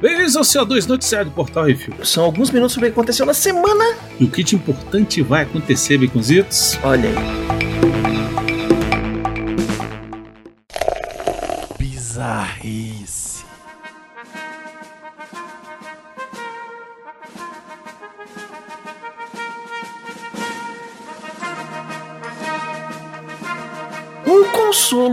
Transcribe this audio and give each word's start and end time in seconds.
Bem-vindos 0.00 0.34
ao 0.34 0.42
CO2 0.42 0.86
Noticiário 0.86 1.30
do 1.30 1.34
Portal 1.34 1.64
Refil. 1.66 1.94
São 2.04 2.24
alguns 2.24 2.50
minutos 2.50 2.74
sobre 2.74 2.88
o 2.88 2.92
que 2.92 2.98
aconteceu 2.98 3.24
na 3.24 3.34
semana. 3.34 3.96
E 4.18 4.24
o 4.24 4.28
que 4.28 4.42
de 4.42 4.56
importante 4.56 5.22
vai 5.22 5.42
acontecer, 5.42 5.96
Baconzitos? 5.96 6.76
Olha 6.82 7.08
aí. 7.08 7.14
Bizarrice. 11.78 13.21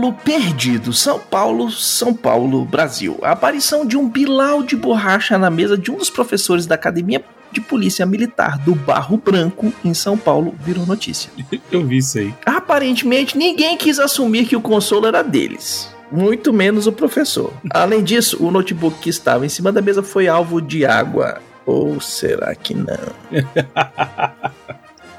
Consolo 0.00 0.12
perdido. 0.12 0.92
São 0.92 1.18
Paulo, 1.18 1.70
São 1.70 2.14
Paulo, 2.14 2.64
Brasil. 2.64 3.18
A 3.22 3.32
aparição 3.32 3.84
de 3.84 3.96
um 3.96 4.08
bilau 4.08 4.62
de 4.62 4.74
borracha 4.74 5.36
na 5.36 5.50
mesa 5.50 5.76
de 5.76 5.90
um 5.90 5.96
dos 5.96 6.08
professores 6.08 6.66
da 6.66 6.74
Academia 6.74 7.22
de 7.52 7.60
Polícia 7.60 8.06
Militar 8.06 8.58
do 8.58 8.74
Barro 8.74 9.16
Branco, 9.16 9.72
em 9.84 9.92
São 9.92 10.16
Paulo, 10.16 10.54
virou 10.64 10.86
notícia. 10.86 11.30
Eu 11.70 11.84
vi 11.84 11.98
isso 11.98 12.18
aí. 12.18 12.34
Aparentemente, 12.46 13.36
ninguém 13.36 13.76
quis 13.76 13.98
assumir 13.98 14.46
que 14.46 14.56
o 14.56 14.60
consolo 14.60 15.06
era 15.06 15.22
deles. 15.22 15.92
Muito 16.10 16.52
menos 16.52 16.86
o 16.86 16.92
professor. 16.92 17.52
Além 17.70 18.02
disso, 18.02 18.42
o 18.44 18.50
notebook 18.50 18.98
que 19.00 19.10
estava 19.10 19.44
em 19.44 19.48
cima 19.48 19.70
da 19.70 19.82
mesa 19.82 20.02
foi 20.02 20.28
alvo 20.28 20.60
de 20.60 20.84
água. 20.84 21.40
Ou 21.66 22.00
será 22.00 22.54
que 22.54 22.74
não? 22.74 22.86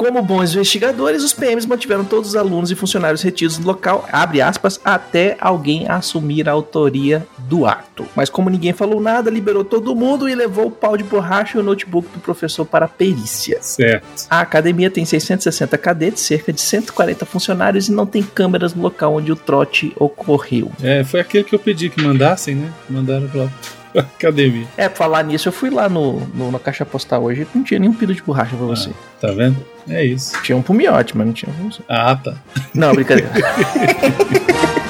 Como 0.02 0.20
bons 0.24 0.56
investigadores, 0.56 1.24
os 1.24 1.32
PMs 1.32 1.68
mantiveram 1.68 2.04
todos 2.04 2.30
os 2.30 2.36
alunos 2.36 2.72
e 2.72 2.76
funcionários 2.76 3.22
retidos 3.22 3.60
no 3.60 3.68
local, 3.68 4.04
abre 4.12 4.42
aspas, 4.42 4.82
até 4.84 5.38
alguém 5.40 5.88
assumir 5.88 6.50
a 6.50 6.52
autoria 6.54 7.28
do 7.38 7.68
ato. 7.68 8.08
Mas 8.16 8.28
como 8.28 8.50
ninguém 8.50 8.74
falou 8.74 9.00
nada, 9.00 9.30
liberou 9.30 9.64
todo 9.64 9.96
mundo 9.96 10.28
e 10.28 10.34
levou 10.34 10.66
o 10.66 10.72
pau 10.72 10.98
de 10.98 11.04
borracha 11.04 11.56
e 11.56 11.62
o 11.62 11.64
notebook 11.64 12.10
do 12.16 12.20
professor 12.20 12.66
para 12.66 12.86
a 12.86 12.90
perícia. 12.90 13.60
Certo. 13.62 14.26
A 14.28 14.40
academia 14.40 14.90
tem 14.90 15.06
660 15.06 15.78
cadetes, 15.78 16.24
cerca 16.24 16.52
de 16.52 16.62
140 16.62 17.24
funcionários 17.28 17.88
e 17.88 17.92
não 17.92 18.08
tem 18.08 18.24
câmeras 18.24 18.74
no 18.74 18.82
local 18.82 19.14
onde 19.14 19.32
o 19.32 19.36
trote 19.36 19.94
ocorreu. 20.00 20.72
É, 20.82 21.04
foi 21.04 21.20
aquele 21.20 21.44
que 21.44 21.54
eu 21.54 21.60
pedi 21.60 21.92
que 21.92 22.02
mandassem, 22.02 22.56
né? 22.56 22.74
Mandaram 22.90 23.28
pra 23.28 23.48
academia. 23.96 24.66
É, 24.78 24.88
pra 24.88 24.98
falar 24.98 25.24
nisso, 25.24 25.48
eu 25.50 25.54
fui 25.54 25.70
lá 25.70 25.88
no, 25.90 26.20
no- 26.34 26.52
na 26.52 26.60
caixa 26.60 26.86
postal 26.86 27.24
hoje 27.24 27.48
não 27.54 27.64
tinha 27.64 27.80
nenhum 27.80 27.94
pino 27.94 28.14
de 28.14 28.22
borracha 28.22 28.56
pra 28.56 28.66
você. 28.66 28.90
Tá 29.20 29.32
vendo? 29.32 29.58
É 29.90 30.04
isso. 30.04 30.40
Tinha 30.44 30.58
um 30.58 30.62
pro 30.62 30.74
miote, 30.74 31.18
mas 31.18 31.26
não 31.28 31.34
tinha 31.34 31.52
você. 31.64 31.82
Ah, 31.90 32.16
tá. 32.16 32.36
Não, 32.74 32.94
brincadeira. 32.94 33.32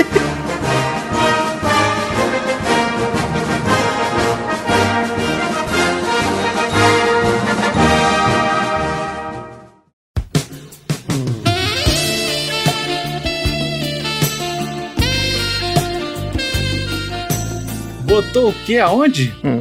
Botou 18.12 18.50
o 18.50 18.54
quê? 18.66 18.78
Aonde? 18.78 19.34
Hum. 19.42 19.58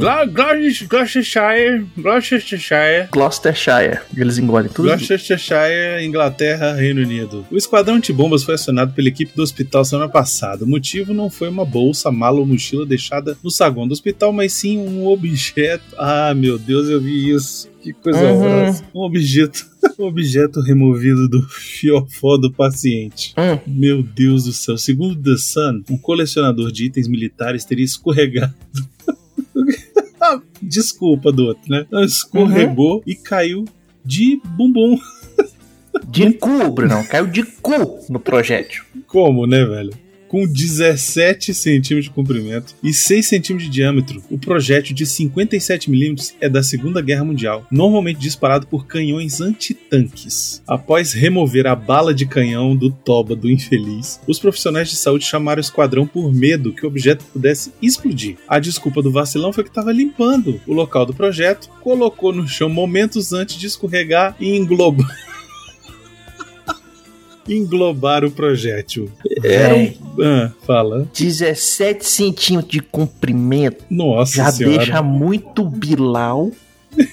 Gloucestershire. 0.89 1.87
Gloucestershire. 1.97 3.06
Gloucestershire. 3.12 4.01
Eles 4.17 4.39
engolem 4.39 4.69
tudo. 4.69 4.89
Gloucestershire, 4.89 6.05
Inglaterra, 6.05 6.75
Reino 6.75 7.01
Unido. 7.01 7.47
O 7.48 7.56
esquadrão 7.56 7.95
antibombas 7.95 8.43
foi 8.43 8.55
acionado 8.56 8.93
pela 8.93 9.06
equipe 9.06 9.33
do 9.37 9.43
hospital 9.45 9.84
semana 9.84 10.09
passada. 10.09 10.65
O 10.65 10.69
motivo 10.69 11.15
não 11.15 11.31
foi 11.31 11.48
uma 11.48 11.65
bolsa, 11.65 12.11
mala 12.11 12.41
ou 12.41 12.47
mochila 12.47 12.84
deixada 12.84 13.39
no 13.41 13.53
saguão 13.53 13.87
do 13.87 13.93
hospital, 13.93 14.33
mas 14.33 14.53
sim 14.53 14.78
um 14.78 15.06
objeto. 15.06 15.84
Ah, 15.97 16.34
meu 16.34 16.59
Deus, 16.59 16.89
eu 16.89 17.01
vi 17.01 17.31
isso. 17.31 17.71
Que 17.83 17.92
coisa 17.95 18.20
Uhum. 18.20 18.31
horrorosa. 18.36 18.84
Um 18.95 19.00
objeto. 19.00 19.66
Um 19.99 20.04
objeto 20.04 20.60
removido 20.62 21.28
do 21.28 21.43
fiofó 21.43 22.38
do 22.38 22.50
paciente. 22.50 23.34
Hum. 23.37 23.59
Meu 23.66 24.03
Deus 24.03 24.44
do 24.44 24.53
céu. 24.53 24.78
Segundo 24.78 25.15
The 25.22 25.37
Sun, 25.37 25.82
um 25.91 25.99
colecionador 25.99 26.72
de 26.72 26.87
itens 26.87 27.06
militares 27.06 27.66
teria 27.66 27.84
escorregado. 27.84 28.54
Desculpa 30.62 31.31
do 31.32 31.44
outro, 31.47 31.62
né? 31.71 31.87
Escorregou 32.04 33.03
e 33.06 33.15
caiu 33.15 33.65
de 34.04 34.41
bumbum. 34.56 34.99
De 36.09 36.33
cu, 36.34 36.71
Brunão. 36.71 37.04
Caiu 37.04 37.27
de 37.27 37.43
cu 37.44 37.99
no 38.09 38.19
projétil. 38.21 38.83
Como, 39.06 39.47
né, 39.47 39.65
velho? 39.66 39.93
Com 40.30 40.46
17 40.46 41.52
centímetros 41.52 42.04
de 42.04 42.10
comprimento 42.12 42.76
e 42.84 42.94
6 42.94 43.26
centímetros 43.26 43.68
de 43.68 43.74
diâmetro, 43.74 44.22
o 44.30 44.38
projétil 44.38 44.94
de 44.94 45.04
57 45.04 45.91
milímetros 45.91 46.36
é 46.41 46.48
da 46.48 46.62
Segunda 46.62 47.02
Guerra 47.02 47.24
Mundial, 47.24 47.66
normalmente 47.68 48.20
disparado 48.20 48.64
por 48.64 48.86
canhões 48.86 49.41
antitanques. 49.41 50.62
Após 50.68 51.12
remover 51.12 51.66
a 51.66 51.74
bala 51.74 52.14
de 52.14 52.26
canhão 52.26 52.76
do 52.76 52.92
toba 52.92 53.34
do 53.34 53.50
infeliz, 53.50 54.20
os 54.24 54.38
profissionais 54.38 54.88
de 54.88 54.94
saúde 54.94 55.24
chamaram 55.24 55.58
o 55.58 55.60
esquadrão 55.60 56.06
por 56.06 56.32
medo 56.32 56.72
que 56.72 56.84
o 56.86 56.88
objeto 56.88 57.24
pudesse 57.32 57.72
explodir. 57.82 58.36
A 58.47 58.60
desculpa 58.60 59.02
do 59.02 59.10
vacilão 59.10 59.52
foi 59.52 59.64
que 59.64 59.70
estava 59.70 59.91
limpando 59.91 60.60
o 60.64 60.72
local 60.72 61.04
do 61.04 61.12
projeto, 61.12 61.68
colocou 61.80 62.32
no 62.32 62.47
chão 62.47 62.68
momentos 62.68 63.32
antes 63.32 63.56
de 63.56 63.66
escorregar 63.66 64.36
e 64.38 64.56
englobar. 64.56 65.29
Englobar 67.55 68.25
o 68.25 68.31
projétil. 68.31 69.11
Era 69.43 69.75
um... 69.77 69.93
Ah, 70.22 70.50
fala. 70.66 71.09
17 71.16 72.05
centímetros 72.06 72.72
de 72.72 72.81
comprimento 72.81 73.84
Nossa 73.91 74.37
já 74.37 74.53
senhora. 74.53 74.77
deixa 74.78 75.03
muito 75.03 75.65
bilau 75.65 76.50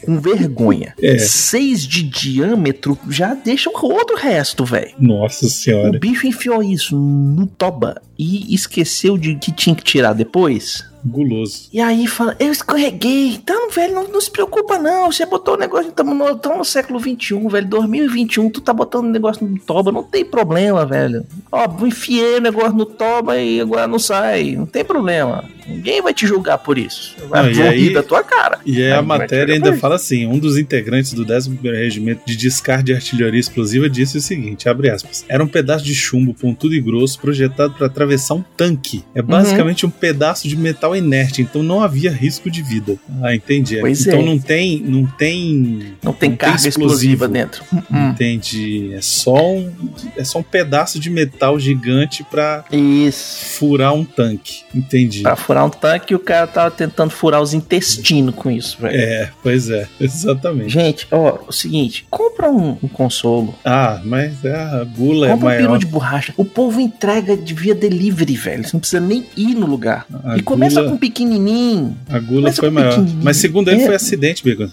com 0.04 0.20
vergonha. 0.20 0.94
É. 1.02 1.18
6 1.20 1.88
de 1.88 2.04
diâmetro 2.04 2.98
já 3.10 3.34
deixa 3.36 3.70
o 3.70 3.74
outro 3.94 4.16
resto, 4.18 4.66
velho. 4.66 4.92
Nossa 5.00 5.46
O 5.46 5.50
senhora. 5.50 6.00
bicho 6.00 6.26
enfiou 6.26 6.64
isso 6.64 6.98
no 6.98 7.46
toba 7.46 8.02
e 8.18 8.54
esqueceu 8.54 9.18
de 9.18 9.36
que 9.36 9.52
tinha 9.52 9.76
que 9.76 9.84
tirar 9.84 10.14
depois. 10.14 10.84
Guloso. 11.08 11.70
E 11.72 11.80
aí 11.80 12.06
fala, 12.08 12.36
eu 12.40 12.52
escorreguei. 12.52 13.34
Então, 13.34 13.70
velho, 13.70 13.96
não, 13.96 14.08
não 14.08 14.22
se 14.22 14.30
preocupa 14.30 14.78
não. 14.78 15.12
Você 15.12 15.26
botou 15.26 15.56
o 15.56 15.58
negócio, 15.58 15.90
estamos 15.90 16.16
no, 16.16 16.58
no 16.58 16.66
século 16.66 17.00
XXI, 17.00 17.48
velho. 17.50 17.68
2021, 17.68 18.50
tu 18.50 18.62
tá 18.62 18.74
botando 18.74 19.06
o 19.06 19.10
negócio 19.10 19.46
no 19.46 19.60
toba, 19.60 19.92
não 19.92 20.04
tem 20.04 20.26
problema, 20.26 20.86
velho. 20.86 21.26
Ó, 21.52 21.66
enfiei 21.86 22.38
o 22.38 22.42
negócio 22.42 22.74
no 22.74 22.86
toba 22.86 23.38
e 23.38 23.62
agora 23.62 23.88
não 23.88 24.00
sai. 24.00 24.56
Não 24.56 24.66
tem 24.66 24.84
problema. 24.84 25.46
Ninguém 25.68 26.02
vai 26.02 26.14
te 26.14 26.26
julgar 26.26 26.58
por 26.58 26.78
isso. 26.78 27.16
Vai 27.30 27.54
Não, 27.54 27.64
aí- 27.64 27.94
da 27.94 28.04
tua 28.04 28.24
cara. 28.24 28.60
E 28.66 28.78
aí 28.78 28.88
Aí 28.88 28.92
a 28.94 29.02
matéria 29.02 29.54
ainda 29.54 29.76
fala 29.78 29.96
assim: 29.96 30.26
um 30.26 30.40
dos 30.40 30.58
integrantes 30.58 31.14
do 31.14 31.24
11 31.32 31.58
Regimento 31.64 32.22
de 32.26 32.36
Descarte 32.38 32.86
de 32.86 32.94
Artilharia 32.94 33.40
Explosiva 33.40 33.90
disse 33.90 34.18
o 34.18 34.22
seguinte: 34.22 34.70
abre 34.70 34.90
aspas. 34.90 35.26
Era 35.28 35.44
um 35.44 35.48
pedaço 35.48 35.84
de 35.84 35.94
chumbo 35.94 36.34
pontudo 36.34 36.74
e 36.74 36.80
grosso 36.82 37.20
projetado 37.20 37.74
para 37.74 37.88
atravessar 37.88 38.36
um 38.36 38.44
tanque. 38.56 39.04
É 39.14 39.22
basicamente 39.22 39.86
um 39.86 39.90
pedaço 39.90 40.48
de 40.48 40.56
metal 40.56 40.96
inerte, 40.96 41.42
então 41.42 41.62
não 41.64 41.82
havia 41.82 42.12
risco 42.12 42.50
de 42.50 42.62
vida. 42.62 42.96
Ah, 43.22 43.36
entendi. 43.36 43.78
Pois 43.80 44.06
então 44.06 44.20
é. 44.20 44.24
não 44.26 44.40
tem. 44.40 44.80
Não 44.82 45.06
tem. 45.06 45.48
Não 45.48 45.78
tem 45.78 45.98
Não 46.04 46.14
tem 46.14 46.36
carga 46.36 46.56
explosivo. 46.68 46.86
explosiva 46.94 47.28
dentro. 47.28 47.64
Hum, 47.74 48.10
Entendi. 48.10 48.94
É 48.94 49.02
só 49.02 49.36
um. 49.54 49.72
É 50.16 50.24
só 50.24 50.40
um 50.40 50.44
pedaço 50.44 51.00
de 51.00 51.10
metal 51.10 51.60
gigante 51.60 52.24
para 52.24 52.64
furar 53.12 53.94
um 53.94 54.04
tanque. 54.06 54.62
Entendi. 54.74 55.22
Pra 55.22 55.36
furar 55.36 55.57
um 55.66 55.70
tanque, 55.70 56.14
o 56.16 56.20
cara 56.20 56.46
tava 56.48 56.72
tentando 56.72 57.10
furar 57.12 57.42
os 57.42 57.54
intestinos 57.54 58.34
com 58.36 58.50
isso, 58.52 58.78
velho. 58.82 58.96
É, 58.96 59.30
pois 59.44 59.70
é, 59.70 59.88
exatamente. 60.00 60.70
Gente, 60.70 61.08
ó, 61.12 61.40
o 61.48 61.52
seguinte, 61.52 62.06
compra 62.10 62.50
um, 62.50 62.78
um 62.84 62.88
consolo, 62.88 63.54
Ah, 63.64 64.02
mas 64.04 64.46
a 64.46 64.84
gula 64.84 65.28
é 65.28 65.32
compra 65.32 65.48
um 65.48 65.52
peru 65.52 65.64
maior. 65.70 65.78
de 65.80 65.86
borracha. 65.86 66.34
O 66.38 66.46
povo 66.46 66.80
entrega 66.80 67.36
de 67.38 67.54
via 67.54 67.76
delivery, 67.76 68.36
velho. 68.36 68.64
Você 68.64 68.72
não 68.74 68.80
precisa 68.80 69.00
nem 69.02 69.26
ir 69.36 69.56
no 69.56 69.66
lugar. 69.66 70.06
A 70.24 70.38
e 70.38 70.42
começa 70.42 70.80
gula- 70.82 70.92
com 70.92 70.98
pequenininho. 70.98 71.98
A 72.10 72.20
gula 72.20 72.52
foi 72.52 72.70
um 72.70 72.74
maior. 72.74 72.98
Mas 73.24 73.38
segundo 73.38 73.70
ele 73.70 73.82
É. 73.84 73.86
foi 73.86 73.96
acidente, 73.96 74.44
Bacon. 74.44 74.70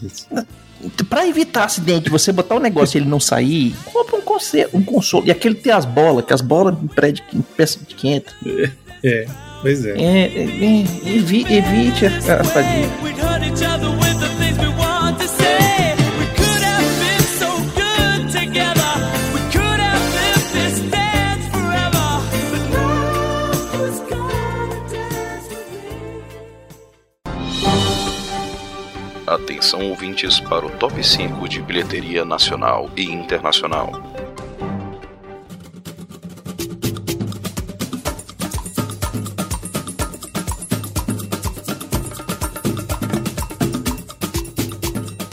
Pra 1.08 1.26
evitar 1.26 1.64
acidente, 1.64 2.10
você 2.10 2.30
botar 2.30 2.56
o 2.56 2.60
negócio 2.60 2.96
e 2.96 3.00
ele 3.00 3.08
não 3.08 3.18
sair, 3.18 3.74
compra 3.86 4.16
um, 4.16 4.20
conse- 4.20 4.68
um 4.74 4.82
consolo. 4.82 5.24
E 5.26 5.30
aquele 5.30 5.54
tem 5.54 5.72
as 5.72 5.86
bolas, 5.86 6.24
que 6.26 6.32
as 6.34 6.42
bolas 6.42 6.76
em 7.32 7.40
peça 7.56 7.78
de 7.86 7.94
500. 7.94 8.34
É, 9.02 9.26
pois 9.64 9.84
é. 9.86 9.92
É, 9.92 10.26
é, 10.26 10.42
é, 10.44 10.84
evi- 11.16 11.46
evite 11.48 12.06
a, 12.06 12.08
a 12.40 12.44
fadiga. 12.44 12.88
We'd 13.02 13.18
hurt 13.18 13.42
each 13.42 13.62
other 13.64 13.90
with 13.90 14.18
the 14.20 14.28
things 14.38 14.58
we 14.58 14.68
want 14.78 15.18
to 15.20 15.26
say. 15.26 15.94
We 16.18 16.26
could 16.36 16.62
have 16.62 16.86
been 17.00 17.24
so 17.40 17.50
good 17.74 18.30
together. 18.30 18.92
We 19.34 19.40
could 19.50 19.80
have 19.80 20.04
lived 20.14 20.52
this 20.52 20.80
dance 20.90 21.46
forever. 21.48 22.20
But 22.50 22.62
now 22.70 23.52
who's 23.72 24.00
gonna 24.10 24.80
dance 24.90 25.48
with 25.48 25.68
me? 25.72 25.88
Atenção 29.26 29.80
ouvintes 29.90 30.38
para 30.40 30.66
o 30.66 30.70
top 30.70 31.02
5 31.02 31.48
de 31.48 31.60
bilheteria 31.62 32.24
nacional 32.24 32.90
e 32.96 33.04
internacional. 33.04 33.90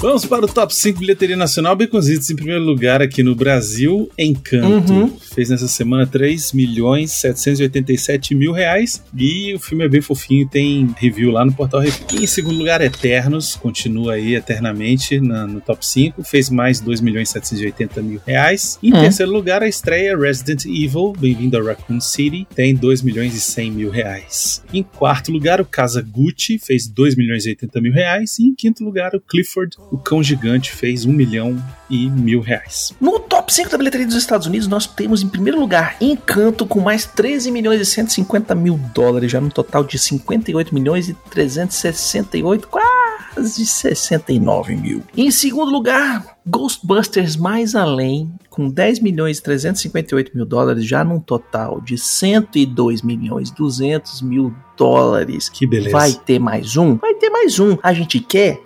Vamos 0.02 0.26
para 0.26 0.46
o 0.46 0.48
top 0.48 0.74
5 0.74 0.98
bilheteria 1.00 1.38
nacional. 1.38 1.76
Baconzitos 1.76 2.28
em 2.32 2.36
primeiro 2.36 2.64
lugar 2.64 3.04
aqui 3.04 3.22
no 3.22 3.36
Brasil, 3.36 4.10
Encanto. 4.18 4.92
Uhum. 4.92 5.16
Fez 5.20 5.50
nessa 5.52 5.68
semana 5.68 6.08
3 6.08 6.54
milhões 6.54 7.12
787 7.12 8.34
mil 8.34 8.52
reais. 8.52 9.04
E 9.16 9.54
o 9.54 9.60
filme 9.60 9.86
é 9.86 9.88
bem 9.88 10.02
fofinho, 10.02 10.50
tem 10.50 10.90
review 10.98 11.30
lá 11.30 11.46
no 11.46 11.54
Portal 11.54 11.82
Review. 11.82 12.20
E 12.20 12.24
em 12.24 12.28
segundo 12.28 12.58
lugar, 12.58 12.82
Eternos, 12.82 13.56
continua 13.56 14.14
aí 14.14 14.34
eternamente 14.34 15.20
na- 15.22 15.46
no 15.46 15.62
top 15.62 15.86
5. 15.86 16.24
Fez 16.24 16.50
mais 16.50 16.80
2 16.80 17.00
milhões 17.00 17.30
780 17.30 18.02
mil 18.02 18.20
reais. 18.26 18.80
Em 18.82 18.90
Hum. 18.92 19.02
terceiro 19.02 19.32
lugar, 19.32 19.62
a 19.62 19.68
estreia 19.68 20.18
Resident 20.18 20.66
Evil, 20.66 21.14
bem-vindo 21.18 21.58
a 21.60 21.62
Raccoon 21.62 22.02
City, 22.02 22.48
tem 22.56 22.74
2 22.74 23.04
milhões 23.04 23.36
e 23.36 23.40
100 23.40 23.70
mil 23.72 23.92
reais. 23.92 24.64
Em 24.74 24.82
quarto 24.82 25.32
lugar, 25.32 25.62
o 25.62 25.66
Casa 25.66 26.02
Gucci 26.02 26.58
fez 26.58 26.88
2 26.88 27.16
milhões 27.16 27.46
e 27.46 27.50
80 27.50 27.80
mil 27.80 27.94
reais. 27.94 28.40
E 28.40 28.46
em 28.48 28.56
quinto 28.56 28.84
lugar, 28.84 29.14
o 29.16 29.22
Clifford, 29.22 29.78
o 29.92 29.98
Cão 29.98 30.24
Gigante, 30.24 30.72
fez 30.72 31.06
1 31.06 31.12
milhão 31.12 31.62
e 31.90 32.10
mil 32.10 32.40
reais. 32.40 32.94
No 33.00 33.20
top 33.20 33.54
5 33.54 33.70
da 33.70 33.78
bilheteria 33.78 34.08
dos 34.08 34.16
Estados 34.16 34.48
Unidos, 34.48 34.68
nós 34.68 34.88
temos 34.88 35.22
em 35.22 35.28
primeiro 35.28 35.60
lugar 35.60 35.98
Encanto 36.00 36.66
com 36.66 36.80
mais 36.80 37.06
13 37.06 37.52
milhões 37.52 37.82
e 37.82 37.86
150 37.86 38.56
mil 38.56 38.80
dólares, 38.96 39.30
já 39.30 39.42
no 39.42 39.50
total 39.50 39.84
de 39.84 40.00
58 40.00 40.74
milhões 40.74 41.10
e 41.10 41.14
368, 41.30 42.70
quase 42.70 43.66
69 43.66 44.76
mil. 44.78 45.04
Em 45.18 45.30
segundo 45.30 45.70
lugar, 45.70 46.38
Ghostbusters 46.48 47.36
Mais 47.36 47.76
Além, 47.76 48.32
com 48.50 48.70
10 48.70 49.02
milhões 49.02 49.40
e 49.40 49.44
358 49.44 50.32
mil 50.34 50.46
dólares, 50.46 50.86
já 50.86 51.04
num 51.04 51.20
total 51.20 51.82
de 51.82 51.98
102 51.98 53.02
milhões 53.02 53.50
e 53.50 53.56
200 53.56 54.22
mil 54.22 54.54
dólares. 54.78 55.50
Que 55.50 55.68
beleza. 55.68 55.92
Vai 55.92 56.14
ter 56.14 56.40
mais 56.40 56.78
um? 56.78 56.96
Vai 56.96 57.14
ter 57.16 57.30
mais 57.30 57.60
um. 57.60 57.78
A 57.84 57.94
gente 57.94 58.20
quer? 58.20 58.62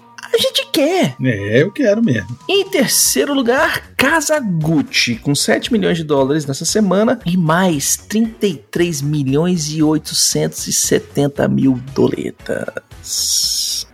Quer. 0.76 1.16
É, 1.24 1.62
eu 1.62 1.72
quero 1.72 2.04
mesmo. 2.04 2.38
Em 2.50 2.70
terceiro 2.70 3.34
lugar, 3.34 3.94
Casa 3.96 4.38
Gucci, 4.42 5.16
com 5.16 5.34
7 5.34 5.72
milhões 5.72 5.96
de 5.96 6.04
dólares 6.04 6.46
nessa 6.46 6.66
semana 6.66 7.18
e 7.26 7.38
mais 7.38 7.96
33 7.96 9.02
milhões 9.02 9.72
e 9.72 9.82
870 9.82 11.48
mil 11.48 11.80
doletas. 11.94 12.68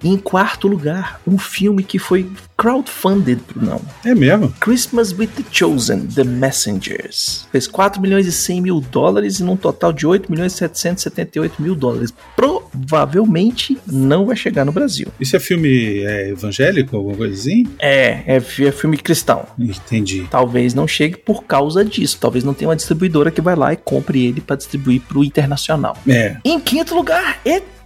Em 0.03 0.17
quarto 0.17 0.67
lugar, 0.67 1.21
um 1.27 1.37
filme 1.37 1.83
que 1.83 1.99
foi 1.99 2.27
crowdfunded, 2.57 3.41
não. 3.55 3.81
É 4.05 4.15
mesmo? 4.15 4.51
Christmas 4.59 5.11
with 5.11 5.27
the 5.27 5.43
Chosen, 5.51 6.07
The 6.07 6.23
Messengers. 6.23 7.47
Fez 7.51 7.67
4 7.67 8.01
milhões 8.01 8.25
e 8.25 8.31
100 8.31 8.61
mil 8.61 8.81
dólares 8.81 9.39
e 9.39 9.43
num 9.43 9.55
total 9.55 9.93
de 9.93 10.05
8 10.07 10.31
milhões 10.31 10.53
e 10.53 10.57
778 10.57 11.61
mil 11.61 11.75
dólares. 11.75 12.13
Provavelmente 12.35 13.77
não 13.85 14.25
vai 14.25 14.35
chegar 14.35 14.65
no 14.65 14.71
Brasil. 14.71 15.07
Isso 15.19 15.35
é 15.35 15.39
filme 15.39 16.03
é, 16.03 16.29
evangélico, 16.29 16.95
alguma 16.95 17.17
coisa 17.17 17.33
assim? 17.33 17.67
É, 17.79 18.23
é, 18.27 18.35
é 18.37 18.71
filme 18.71 18.97
cristão. 18.97 19.45
Entendi. 19.57 20.27
Talvez 20.29 20.73
não 20.73 20.87
chegue 20.87 21.17
por 21.17 21.43
causa 21.43 21.85
disso. 21.85 22.17
Talvez 22.19 22.43
não 22.43 22.53
tenha 22.53 22.69
uma 22.69 22.75
distribuidora 22.75 23.29
que 23.29 23.41
vai 23.41 23.55
lá 23.55 23.73
e 23.73 23.77
compre 23.77 24.25
ele 24.25 24.41
para 24.41 24.55
distribuir 24.55 25.01
pro 25.01 25.23
internacional. 25.23 25.97
É. 26.07 26.37
Em 26.43 26.59
quinto 26.59 26.95
lugar, 26.95 27.39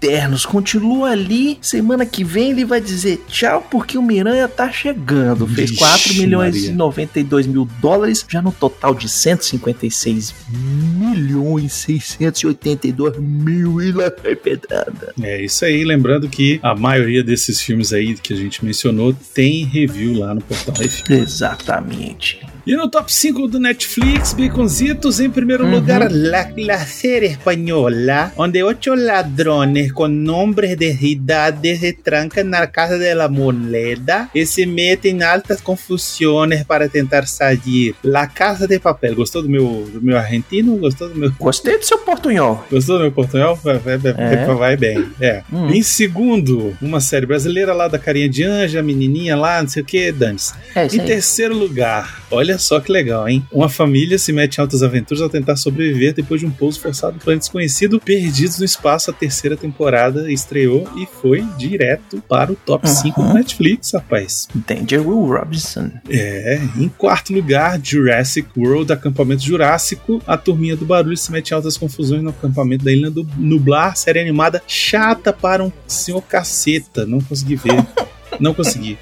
Eternos. 0.05 0.45
Continua 0.45 1.09
ali. 1.11 1.57
Semana 1.61 2.05
que 2.05 2.23
vem 2.23 2.51
ele 2.51 2.65
vai 2.65 2.79
dizer 2.79 3.23
tchau 3.27 3.65
porque 3.69 3.97
o 3.97 4.01
Miranha 4.01 4.47
tá 4.47 4.71
chegando. 4.71 5.47
Fez 5.47 5.69
Vixe, 5.71 5.79
4 5.79 6.13
milhões 6.15 6.55
Maria. 6.55 6.69
e 6.69 6.73
92 6.73 7.47
mil 7.47 7.67
dólares, 7.81 8.25
já 8.29 8.41
no 8.41 8.51
total 8.51 8.93
de 8.93 9.09
156 9.09 10.33
milhões 10.49 11.73
682 11.73 13.17
mil 13.19 13.81
e 13.81 13.91
lá 13.91 14.11
vai 14.23 14.35
pedrada. 14.35 15.13
É 15.21 15.43
isso 15.43 15.65
aí, 15.65 15.83
lembrando 15.83 16.27
que 16.29 16.59
a 16.61 16.75
maioria 16.75 17.23
desses 17.23 17.59
filmes 17.61 17.91
aí 17.93 18.15
que 18.15 18.33
a 18.33 18.37
gente 18.37 18.63
mencionou 18.63 19.13
tem 19.33 19.65
review 19.65 20.19
lá 20.19 20.33
no 20.33 20.41
portal 20.41 20.75
Review. 20.75 21.17
Exatamente. 21.23 22.39
E 22.67 22.75
no 22.75 22.89
top 22.89 23.13
5 23.13 23.47
do 23.47 23.59
Netflix, 23.59 24.33
Baconzitos, 24.33 25.19
em 25.19 25.29
primeiro 25.29 25.65
Uhum. 25.65 25.71
lugar, 25.71 26.09
la, 26.11 26.49
la 26.57 26.79
serie 26.79 27.29
española, 27.29 28.33
onde 28.35 28.63
ocho 28.63 28.95
ladrones 28.95 29.91
con 29.95 30.23
nombres 30.23 30.77
de 30.77 30.95
idades 31.01 31.79
se 31.79 31.93
trancan 31.93 32.49
na 32.49 32.67
casa 32.67 32.99
de 32.99 33.15
la 33.15 33.29
moneda 33.29 34.29
e 34.35 34.45
se 34.45 34.65
metem 34.65 35.15
em 35.15 35.23
altas 35.23 35.61
confusões 35.61 36.63
para 36.65 36.89
tentar 36.89 37.25
sair. 37.25 37.95
La 38.03 38.27
Casa 38.27 38.67
de 38.67 38.79
Papel. 38.79 39.15
Gostou 39.15 39.41
do 39.41 39.49
meu, 39.49 39.87
do 39.91 40.01
meu 40.01 40.17
argentino? 40.17 40.75
Gostou 40.77 41.07
do 41.09 41.15
meu 41.15 41.31
Gostei 41.39 41.77
do 41.77 41.85
seu 41.85 41.97
portunhol. 41.99 42.65
Gostou 42.69 42.97
do 42.97 43.03
meu 43.03 43.11
portunhol? 43.11 43.55
Vai, 43.55 43.77
vai, 43.77 43.95
É. 43.95 44.53
vai 44.53 44.75
bem. 44.75 45.05
É. 45.21 45.41
Hum. 45.51 45.69
Em 45.69 45.81
segundo, 45.81 46.75
uma 46.81 46.99
série 46.99 47.25
brasileira 47.25 47.73
lá 47.73 47.87
da 47.87 47.97
carinha 47.97 48.27
de 48.27 48.43
anja, 48.43 48.83
menininha 48.83 49.35
lá, 49.37 49.61
não 49.61 49.69
sei 49.69 49.81
o 49.81 49.85
que, 49.85 50.11
Dantes. 50.11 50.53
É 50.75 50.85
Em 50.85 50.99
terceiro 50.99 51.55
lugar, 51.57 52.25
olha 52.29 52.57
só 52.57 52.81
que 52.81 52.91
legal, 52.91 53.27
hein? 53.29 53.45
Uma 53.51 53.69
família 53.69 54.19
se 54.19 54.33
mete 54.33 54.57
em 54.57 54.61
altas 54.61 54.83
aventuras 54.83 55.21
ao 55.21 55.29
tentar 55.29 55.55
sobreviver 55.55 56.13
depois 56.13 56.41
de 56.41 56.47
um 56.47 56.51
pouso 56.51 56.81
forçado 56.81 57.17
planeta 57.17 57.45
desconhecido, 57.45 58.01
Perdidos 58.01 58.59
no 58.59 58.65
Espaço. 58.65 59.09
A 59.09 59.13
terceira 59.13 59.55
temporada 59.55 59.84
estreou 60.29 60.87
e 60.95 61.05
foi 61.21 61.41
direto 61.57 62.21
para 62.27 62.51
o 62.51 62.55
top 62.55 62.89
5 62.89 63.21
do 63.21 63.27
Uhum. 63.27 63.33
Netflix, 63.33 63.91
rapaz. 63.93 64.47
Danger 64.53 65.07
Will 65.07 65.25
Robinson. 65.25 65.91
É, 66.09 66.59
em 66.77 66.87
quarto 66.89 67.33
lugar, 67.33 67.79
Jurassic 67.83 68.47
World, 68.57 68.91
acampamento 68.93 69.43
jurássico. 69.43 70.21
A 70.25 70.37
turminha 70.37 70.75
do 70.75 70.85
barulho 70.85 71.17
se 71.17 71.31
mete 71.31 71.51
em 71.51 71.53
altas 71.55 71.77
confusões 71.77 72.21
no 72.21 72.29
acampamento 72.29 72.83
da 72.85 72.91
Ilha 72.91 73.09
do 73.11 73.27
Nublar, 73.37 73.95
série 73.95 74.19
animada 74.19 74.61
chata 74.67 75.31
para 75.33 75.63
um 75.63 75.71
senhor 75.87 76.21
caceta. 76.21 77.05
Não 77.05 77.19
consegui 77.21 77.55
ver. 77.55 77.85
Não 78.39 78.53
consegui. 78.53 78.97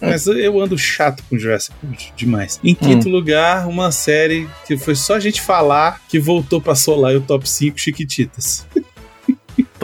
Mas 0.00 0.26
eu 0.26 0.60
ando 0.60 0.76
chato 0.76 1.22
com 1.30 1.38
Jurassic 1.38 1.74
World 1.82 2.12
demais. 2.16 2.60
Em 2.62 2.74
quinto 2.74 3.08
lugar, 3.08 3.66
uma 3.68 3.90
série 3.90 4.46
que 4.66 4.76
foi 4.76 4.94
só 4.94 5.14
a 5.14 5.20
gente 5.20 5.40
falar 5.40 6.00
que 6.08 6.18
voltou 6.18 6.60
pra 6.60 6.74
solar 6.74 7.14
o 7.16 7.20
top 7.20 7.48
5 7.48 7.78
Chiquititas. 7.78 8.66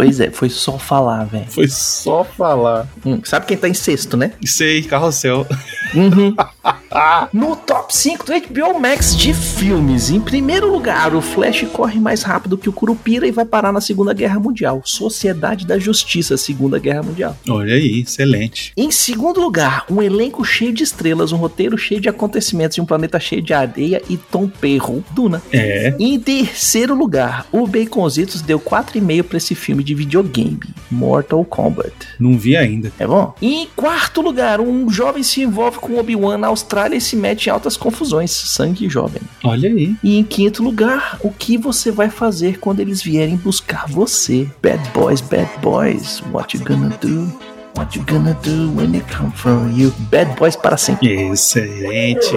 Pois 0.01 0.19
é, 0.19 0.31
foi 0.31 0.49
só 0.49 0.79
falar, 0.79 1.25
velho. 1.25 1.45
Foi 1.51 1.69
só 1.69 2.25
falar. 2.25 2.89
Hum, 3.05 3.21
sabe 3.23 3.45
quem 3.45 3.57
tá 3.59 3.69
em 3.69 3.75
sexto, 3.75 4.17
né? 4.17 4.33
Sei, 4.43 4.83
carrossel. 4.83 5.47
Uhum. 5.95 6.35
no 7.35 7.55
top 7.55 7.95
5 7.95 8.25
do 8.25 8.33
HBO 8.33 8.81
Max 8.81 9.15
de 9.15 9.35
filmes, 9.35 10.09
em 10.09 10.19
primeiro 10.19 10.73
lugar, 10.73 11.15
o 11.15 11.21
Flash 11.21 11.67
corre 11.71 12.01
mais 12.01 12.23
rápido 12.23 12.57
que 12.57 12.69
o 12.69 12.73
Curupira 12.73 13.27
e 13.27 13.31
vai 13.31 13.45
parar 13.45 13.73
na 13.73 13.81
Segunda 13.83 14.15
Guerra 14.15 14.41
Mundial. 14.41 14.81
Sociedade 14.87 15.67
da 15.67 15.79
Justiça, 15.79 16.35
Segunda 16.39 16.79
Guerra 16.79 17.03
Mundial. 17.03 17.37
Olha 17.47 17.75
aí, 17.75 18.01
excelente. 18.01 18.73
Em 18.79 18.91
segundo 18.91 19.39
lugar, 19.39 19.85
um 19.91 20.01
elenco 20.01 20.43
cheio 20.47 20.73
de 20.73 20.83
estrelas, 20.83 21.31
um 21.31 21.37
roteiro 21.37 21.77
cheio 21.77 22.01
de 22.01 22.09
acontecimentos 22.09 22.79
e 22.79 22.81
um 22.81 22.87
planeta 22.87 23.21
cheio 23.21 23.43
de 23.43 23.53
areia 23.53 24.01
e 24.09 24.17
Tom 24.17 24.49
Perro, 24.49 25.05
Duna. 25.11 25.43
É. 25.53 25.95
Em 25.99 26.19
terceiro 26.19 26.95
lugar, 26.95 27.47
o 27.53 27.67
Baconzitos 27.67 28.41
deu 28.41 28.59
4,5 28.59 29.23
pra 29.25 29.37
esse 29.37 29.55
filme 29.55 29.85
de 29.85 29.90
videogame, 29.95 30.61
Mortal 30.91 31.45
Kombat. 31.45 31.93
Não 32.19 32.39
vi 32.39 32.57
ainda. 32.57 32.93
É 32.99 33.07
bom? 33.07 33.35
Em 33.41 33.69
quarto 33.75 34.21
lugar, 34.21 34.61
um 34.61 34.91
jovem 34.91 35.23
se 35.23 35.43
envolve 35.43 35.79
com 35.79 35.99
Obi-Wan 35.99 36.39
na 36.39 36.49
Austrália 36.49 36.97
e 36.97 37.01
se 37.01 37.17
mete 37.17 37.47
em 37.47 37.51
altas 37.51 37.77
confusões. 37.77 38.31
Sangue 38.31 38.89
jovem. 38.89 39.23
Olha 39.45 39.69
aí. 39.69 39.95
E 40.03 40.19
em 40.19 40.25
quinto 40.25 40.63
lugar, 40.63 41.19
o 41.23 41.31
que 41.31 41.57
você 41.57 41.91
vai 41.91 42.11
fazer 42.11 42.59
quando 42.59 42.81
eles 42.81 43.03
vierem 43.03 43.37
buscar 43.37 43.87
você? 43.89 44.49
Bad 44.63 44.81
boys, 44.93 45.21
bad 45.21 45.49
boys, 45.63 46.23
what 46.33 46.57
you 46.57 46.65
gonna 46.65 46.97
do? 47.01 47.33
What 47.77 47.97
you 47.97 48.05
gonna 48.05 48.37
do 48.43 48.73
when 48.77 48.93
they 48.93 49.03
come 49.17 49.33
for 49.33 49.71
you? 49.75 49.93
Bad 50.11 50.37
boys 50.39 50.57
para 50.57 50.77
sempre. 50.77 51.09
Excelente. 51.13 52.37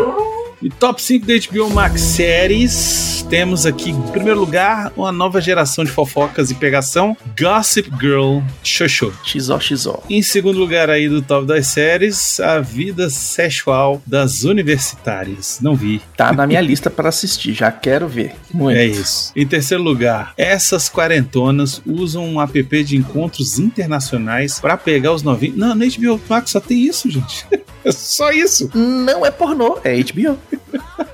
E 0.63 0.69
top 0.69 1.01
5 1.01 1.27
da 1.27 1.33
HBO 1.33 1.69
Max 1.69 1.99
séries. 1.99 3.25
Temos 3.29 3.65
aqui, 3.65 3.89
em 3.89 4.01
primeiro 4.13 4.39
lugar, 4.39 4.93
uma 4.95 5.11
nova 5.11 5.41
geração 5.41 5.83
de 5.83 5.91
fofocas 5.91 6.49
e 6.51 6.55
pegação: 6.55 7.17
Gossip 7.37 7.91
Girl 7.99 8.39
Xoxô. 8.63 9.11
XO, 9.25 9.59
XO. 9.59 10.03
Em 10.09 10.21
segundo 10.21 10.57
lugar 10.57 10.89
aí 10.89 11.09
do 11.09 11.21
top 11.21 11.45
das 11.45 11.67
séries, 11.67 12.39
a 12.39 12.61
vida 12.61 13.09
sexual 13.09 14.01
das 14.07 14.45
universitárias. 14.45 15.59
Não 15.61 15.75
vi. 15.75 16.01
Tá 16.15 16.31
na 16.31 16.47
minha 16.47 16.61
lista 16.61 16.89
para 16.89 17.09
assistir, 17.09 17.53
já 17.53 17.69
quero 17.69 18.07
ver. 18.07 18.33
Muito. 18.53 18.77
É 18.77 18.85
isso. 18.85 19.33
Em 19.35 19.45
terceiro 19.45 19.83
lugar, 19.83 20.33
essas 20.37 20.87
quarentonas 20.87 21.81
usam 21.85 22.25
um 22.25 22.41
app 22.41 22.83
de 22.85 22.95
encontros 22.95 23.59
internacionais 23.59 24.61
pra 24.61 24.77
pegar 24.77 25.11
os 25.11 25.23
novinhos. 25.23 25.57
Não, 25.57 25.75
no 25.75 25.85
HBO 25.85 26.21
Max 26.29 26.51
só 26.51 26.61
tem 26.61 26.79
isso, 26.85 27.09
gente. 27.09 27.45
É 27.83 27.91
só 27.93 28.31
isso. 28.31 28.69
Não 28.73 29.25
é 29.25 29.31
pornô, 29.31 29.79
é 29.83 29.95
HBO. 30.01 30.37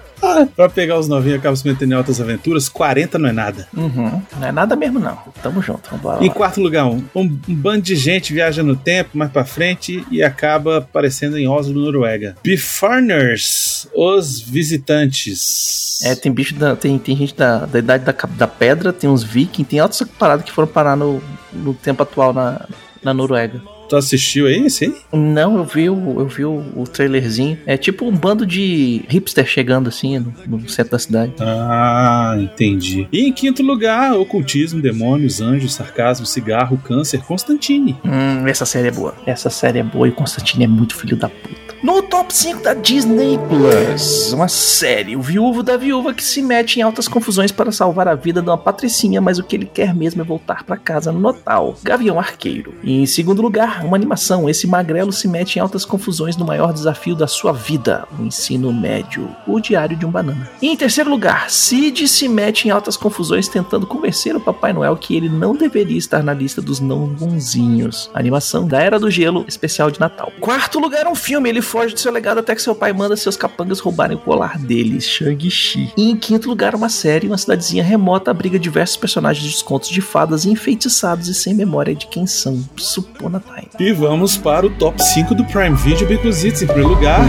Pra 0.55 0.67
pegar 0.67 0.99
os 0.99 1.07
novinhos 1.07 1.39
acaba 1.39 1.55
se 1.55 1.65
metendo 1.65 1.93
em 1.93 1.97
altas 1.97 2.19
aventuras, 2.19 2.67
40 2.67 3.17
não 3.17 3.29
é 3.29 3.31
nada. 3.31 3.67
Uhum. 3.75 4.21
Não 4.38 4.47
é 4.47 4.51
nada 4.51 4.75
mesmo, 4.75 4.99
não. 4.99 5.17
Tamo 5.41 5.61
junto, 5.61 5.89
vambora. 5.89 6.23
Em 6.23 6.27
lá. 6.27 6.33
quarto 6.33 6.61
lugar, 6.61 6.85
um, 6.85 7.03
um 7.15 7.27
bando 7.47 7.83
de 7.83 7.95
gente 7.95 8.33
viaja 8.33 8.61
no 8.61 8.75
tempo, 8.75 9.17
mais 9.17 9.31
pra 9.31 9.45
frente, 9.45 10.05
e 10.11 10.21
acaba 10.21 10.79
aparecendo 10.79 11.38
em 11.38 11.47
Oslo, 11.47 11.79
Noruega. 11.81 12.35
Befarners, 12.43 13.88
os 13.95 14.41
visitantes. 14.41 16.01
É, 16.03 16.15
tem 16.15 16.31
bicho 16.31 16.53
da. 16.55 16.75
Tem, 16.75 16.97
tem 16.99 17.15
gente 17.15 17.35
da, 17.35 17.65
da 17.65 17.79
idade 17.79 18.03
da, 18.03 18.13
da 18.13 18.47
pedra, 18.47 18.91
tem 18.91 19.09
uns 19.09 19.23
vikings, 19.23 19.69
tem 19.69 19.81
outras 19.81 20.07
paradas 20.17 20.45
que 20.45 20.51
foram 20.51 20.67
parar 20.67 20.95
no, 20.95 21.21
no 21.53 21.73
tempo 21.73 22.03
atual 22.03 22.33
na, 22.33 22.65
na 23.01 23.13
Noruega. 23.13 23.61
Tu 23.89 23.96
assistiu 23.96 24.46
aí 24.46 24.65
esse 24.65 24.86
aí? 24.86 24.96
Não, 25.12 25.58
eu 25.58 25.63
vi, 25.63 25.89
o, 25.89 26.19
eu 26.19 26.27
vi 26.27 26.46
o, 26.46 26.63
o 26.75 26.84
trailerzinho. 26.84 27.58
É 27.65 27.75
tipo 27.75 28.05
um 28.05 28.15
bando 28.15 28.46
de 28.46 29.03
hipster 29.10 29.48
chegando 29.48 29.89
assim 29.89 30.19
no, 30.19 30.34
no 30.48 30.69
centro 30.69 30.91
da 30.91 31.00
cidade. 31.00 31.34
Ah, 31.39 32.38
entendi. 32.39 33.08
E 33.12 33.27
em 33.27 33.34
quinto 33.34 33.63
lugar, 33.63 34.13
ocultismo, 34.13 34.79
demônios, 34.79 35.41
anjos, 35.41 35.74
sarcasmo, 35.74 36.25
cigarro, 36.25 36.77
câncer, 36.77 37.22
Constantine. 37.22 37.98
Hum, 38.05 38.48
essa 38.48 38.65
série 38.65 38.89
é 38.89 38.91
boa. 38.91 39.15
Essa 39.25 39.50
série 39.50 39.79
é 39.79 39.84
boa 39.84 40.08
e 40.08 40.12
o 40.12 40.13
Constantine 40.13 40.65
é 40.65 40.67
muito 40.67 40.96
filho 40.96 41.17
da 41.17 41.27
puta. 41.27 41.68
No 41.81 42.01
top 42.01 42.33
5 42.33 42.62
da 42.62 42.74
Disney 42.74 43.39
Plus, 43.48 44.33
uma 44.33 44.50
série, 44.50 45.15
o 45.15 45.21
viúvo 45.21 45.63
da 45.63 45.77
viúva 45.77 46.13
que 46.13 46.21
se 46.21 46.41
mete 46.41 46.77
em 46.77 46.81
altas 46.81 47.07
confusões 47.07 47.53
para 47.53 47.71
salvar 47.71 48.05
a 48.05 48.15
vida 48.15 48.41
de 48.41 48.50
uma 48.50 48.57
patricinha, 48.57 49.21
mas 49.21 49.39
o 49.39 49.43
que 49.43 49.55
ele 49.55 49.65
quer 49.65 49.95
mesmo 49.95 50.21
é 50.21 50.25
voltar 50.25 50.65
para 50.65 50.75
casa 50.75 51.09
no 51.09 51.21
Natal. 51.21 51.77
Gavião 51.81 52.19
Arqueiro. 52.19 52.74
E 52.83 53.01
em 53.01 53.05
segundo 53.05 53.41
lugar, 53.41 53.86
uma 53.86 53.95
animação, 53.95 54.50
esse 54.50 54.67
magrelo 54.67 55.13
se 55.13 55.25
mete 55.25 55.55
em 55.55 55.62
altas 55.62 55.86
confusões 55.86 56.36
no 56.36 56.45
maior 56.45 56.74
desafio 56.74 57.15
da 57.15 57.27
sua 57.27 57.53
vida, 57.53 58.05
o 58.19 58.24
ensino 58.24 58.74
médio, 58.74 59.33
o 59.48 59.57
diário 59.62 59.95
de 59.95 60.05
um 60.05 60.12
banana. 60.12 60.50
E 60.62 60.67
em 60.67 60.75
terceiro 60.75 61.09
lugar, 61.09 61.50
Sid 61.50 62.09
se 62.09 62.27
mete 62.27 62.67
em 62.67 62.71
altas 62.71 62.98
confusões 62.98 63.48
tentando 63.48 63.88
convencer 63.88 64.36
o 64.36 64.41
Papai 64.41 64.74
Noel 64.74 64.98
que 64.98 65.15
ele 65.15 65.29
não 65.29 65.55
deveria 65.55 65.98
estar 65.98 66.21
na 66.24 66.33
lista 66.33 66.62
dos 66.62 66.81
não 66.81 67.07
bonzinhos. 67.07 68.12
Animação 68.13 68.67
da 68.67 68.81
Era 68.81 69.00
do 69.00 69.09
Gelo, 69.09 69.45
especial 69.48 69.89
de 69.89 70.00
Natal. 70.00 70.29
Quarto 70.41 70.77
lugar, 70.77 71.07
um 71.07 71.15
filme, 71.15 71.48
ele 71.48 71.68
foge 71.69 71.93
do 71.93 71.99
seu 71.99 72.11
legado 72.11 72.39
até 72.39 72.55
que 72.55 72.61
seu 72.63 72.73
pai 72.73 72.91
manda 72.91 73.15
seus 73.15 73.38
capangas 73.38 73.79
roubarem 73.79 74.17
o 74.17 74.19
colar 74.19 74.57
dele, 74.57 74.99
Shang-Chi. 74.99 75.93
E 75.95 76.09
em 76.09 76.15
quinto 76.15 76.49
lugar, 76.49 76.73
uma 76.73 76.89
série, 76.89 77.27
uma 77.27 77.38
cidadezinha 77.38 77.83
remota 77.83 78.31
abriga 78.31 78.57
diversos 78.57 78.97
personagens 78.97 79.45
de 79.45 79.51
descontos 79.51 79.89
de 79.89 80.01
fadas 80.01 80.45
enfeitiçados 80.45 81.27
e 81.27 81.33
sem 81.35 81.53
memória 81.53 81.93
de 81.93 82.07
quem 82.07 82.25
são. 82.25 82.59
Supona 82.75 83.39
Time. 83.39 83.69
E 83.79 83.93
vamos 83.93 84.35
para 84.35 84.65
o 84.65 84.69
top 84.71 85.01
5 85.01 85.35
do 85.35 85.45
Prime 85.45 85.75
Video 85.75 86.07
Because 86.07 86.47
It's 86.47 86.63
em 86.63 86.65
primeiro 86.65 86.89
lugar. 86.89 87.19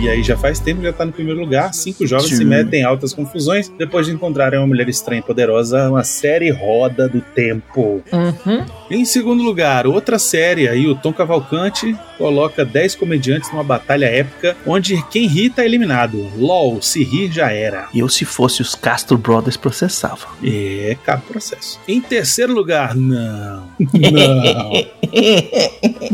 E 0.00 0.08
aí 0.08 0.22
já 0.22 0.36
faz 0.36 0.58
tempo 0.58 0.80
que 0.80 0.86
já 0.86 0.94
tá 0.94 1.04
no 1.04 1.12
primeiro 1.12 1.38
lugar. 1.38 1.74
Cinco 1.74 2.06
jovens 2.06 2.30
Sim. 2.30 2.36
se 2.36 2.44
metem 2.44 2.80
em 2.80 2.84
altas 2.84 3.12
confusões 3.12 3.70
depois 3.76 4.06
de 4.06 4.12
encontrarem 4.12 4.58
uma 4.58 4.66
mulher 4.66 4.88
estranha 4.88 5.20
e 5.20 5.22
poderosa, 5.22 5.90
uma 5.90 6.04
série 6.04 6.50
roda 6.50 7.06
do 7.06 7.20
tempo. 7.20 8.02
Uhum. 8.10 8.64
Em 8.90 9.04
segundo 9.04 9.42
lugar, 9.42 9.86
outra 9.86 10.18
série 10.18 10.68
aí, 10.68 10.86
o 10.86 10.94
Tom 10.94 11.12
Cavalcante 11.12 11.94
coloca 12.20 12.66
10 12.66 12.96
comediantes 12.96 13.50
numa 13.50 13.64
batalha 13.64 14.04
épica 14.04 14.54
onde 14.66 15.02
quem 15.10 15.26
ri 15.26 15.48
tá 15.48 15.64
eliminado. 15.64 16.30
LOL, 16.36 16.82
se 16.82 17.02
rir 17.02 17.32
já 17.32 17.50
era. 17.50 17.88
Eu, 17.94 18.10
se 18.10 18.26
fosse 18.26 18.60
os 18.60 18.74
Castro 18.74 19.16
Brothers, 19.16 19.56
processava. 19.56 20.26
É, 20.44 20.94
cabe 21.02 21.22
processo. 21.22 21.80
Em 21.88 21.98
terceiro 21.98 22.52
lugar, 22.52 22.94
não. 22.94 23.70
Não. 23.78 24.70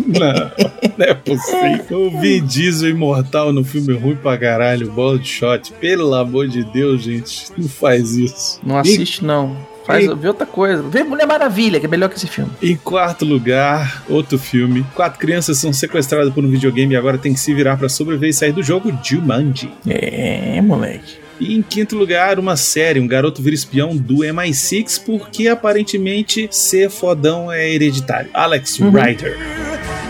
Não, 0.06 0.52
não 0.96 1.06
é 1.06 1.14
possível. 1.14 2.06
O 2.06 2.20
Vin 2.20 2.44
Diesel 2.44 2.90
imortal 2.90 3.52
no 3.52 3.64
filme 3.64 3.94
ruim 3.94 4.16
pra 4.16 4.38
caralho, 4.38 4.90
bola 4.90 5.18
de 5.18 5.28
shot. 5.28 5.72
Pelo 5.74 6.14
amor 6.14 6.48
de 6.48 6.64
Deus, 6.64 7.02
gente, 7.02 7.46
não 7.56 7.68
faz 7.68 8.12
isso. 8.14 8.60
Não 8.64 8.78
assiste, 8.78 9.24
não. 9.24 9.56
Faz, 9.86 10.06
vê 10.18 10.28
outra 10.28 10.46
coisa. 10.46 10.82
Vê 10.82 11.04
Mulher 11.04 11.26
Maravilha, 11.26 11.78
que 11.78 11.86
é 11.86 11.88
melhor 11.88 12.08
que 12.08 12.16
esse 12.16 12.26
filme. 12.26 12.50
Em 12.60 12.76
quarto 12.76 13.24
lugar, 13.24 14.02
outro 14.08 14.38
filme. 14.38 14.84
Quatro 14.94 15.18
crianças 15.18 15.58
são 15.58 15.72
sequestradas 15.72 16.32
por 16.32 16.44
um 16.44 16.48
videogame 16.50 16.94
e 16.94 16.96
agora 16.96 17.16
tem 17.16 17.32
que 17.32 17.40
se 17.40 17.54
virar 17.54 17.76
pra 17.76 17.88
sobreviver 17.88 18.30
e 18.30 18.32
sair 18.32 18.52
do 18.52 18.62
jogo 18.62 18.92
Jumanji. 19.02 19.70
É, 19.86 20.60
moleque. 20.60 21.26
E 21.38 21.54
em 21.54 21.62
quinto 21.62 21.96
lugar, 21.96 22.38
uma 22.38 22.56
série, 22.56 22.98
um 22.98 23.06
garoto 23.06 23.42
vira 23.42 23.54
espião 23.54 23.94
do 23.96 24.16
MI6 24.16 25.02
porque 25.04 25.48
aparentemente 25.48 26.48
ser 26.50 26.90
fodão 26.90 27.52
é 27.52 27.70
hereditário. 27.70 28.30
Alex 28.32 28.78
Rider. 28.78 29.36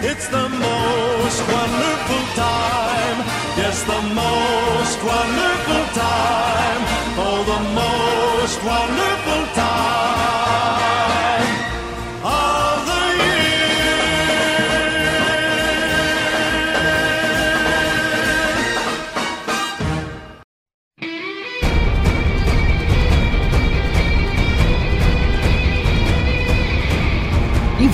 It's 0.04 0.28
the 0.28 0.36
most 0.36 1.42
wonderful 1.50 2.34
time. 2.34 2.85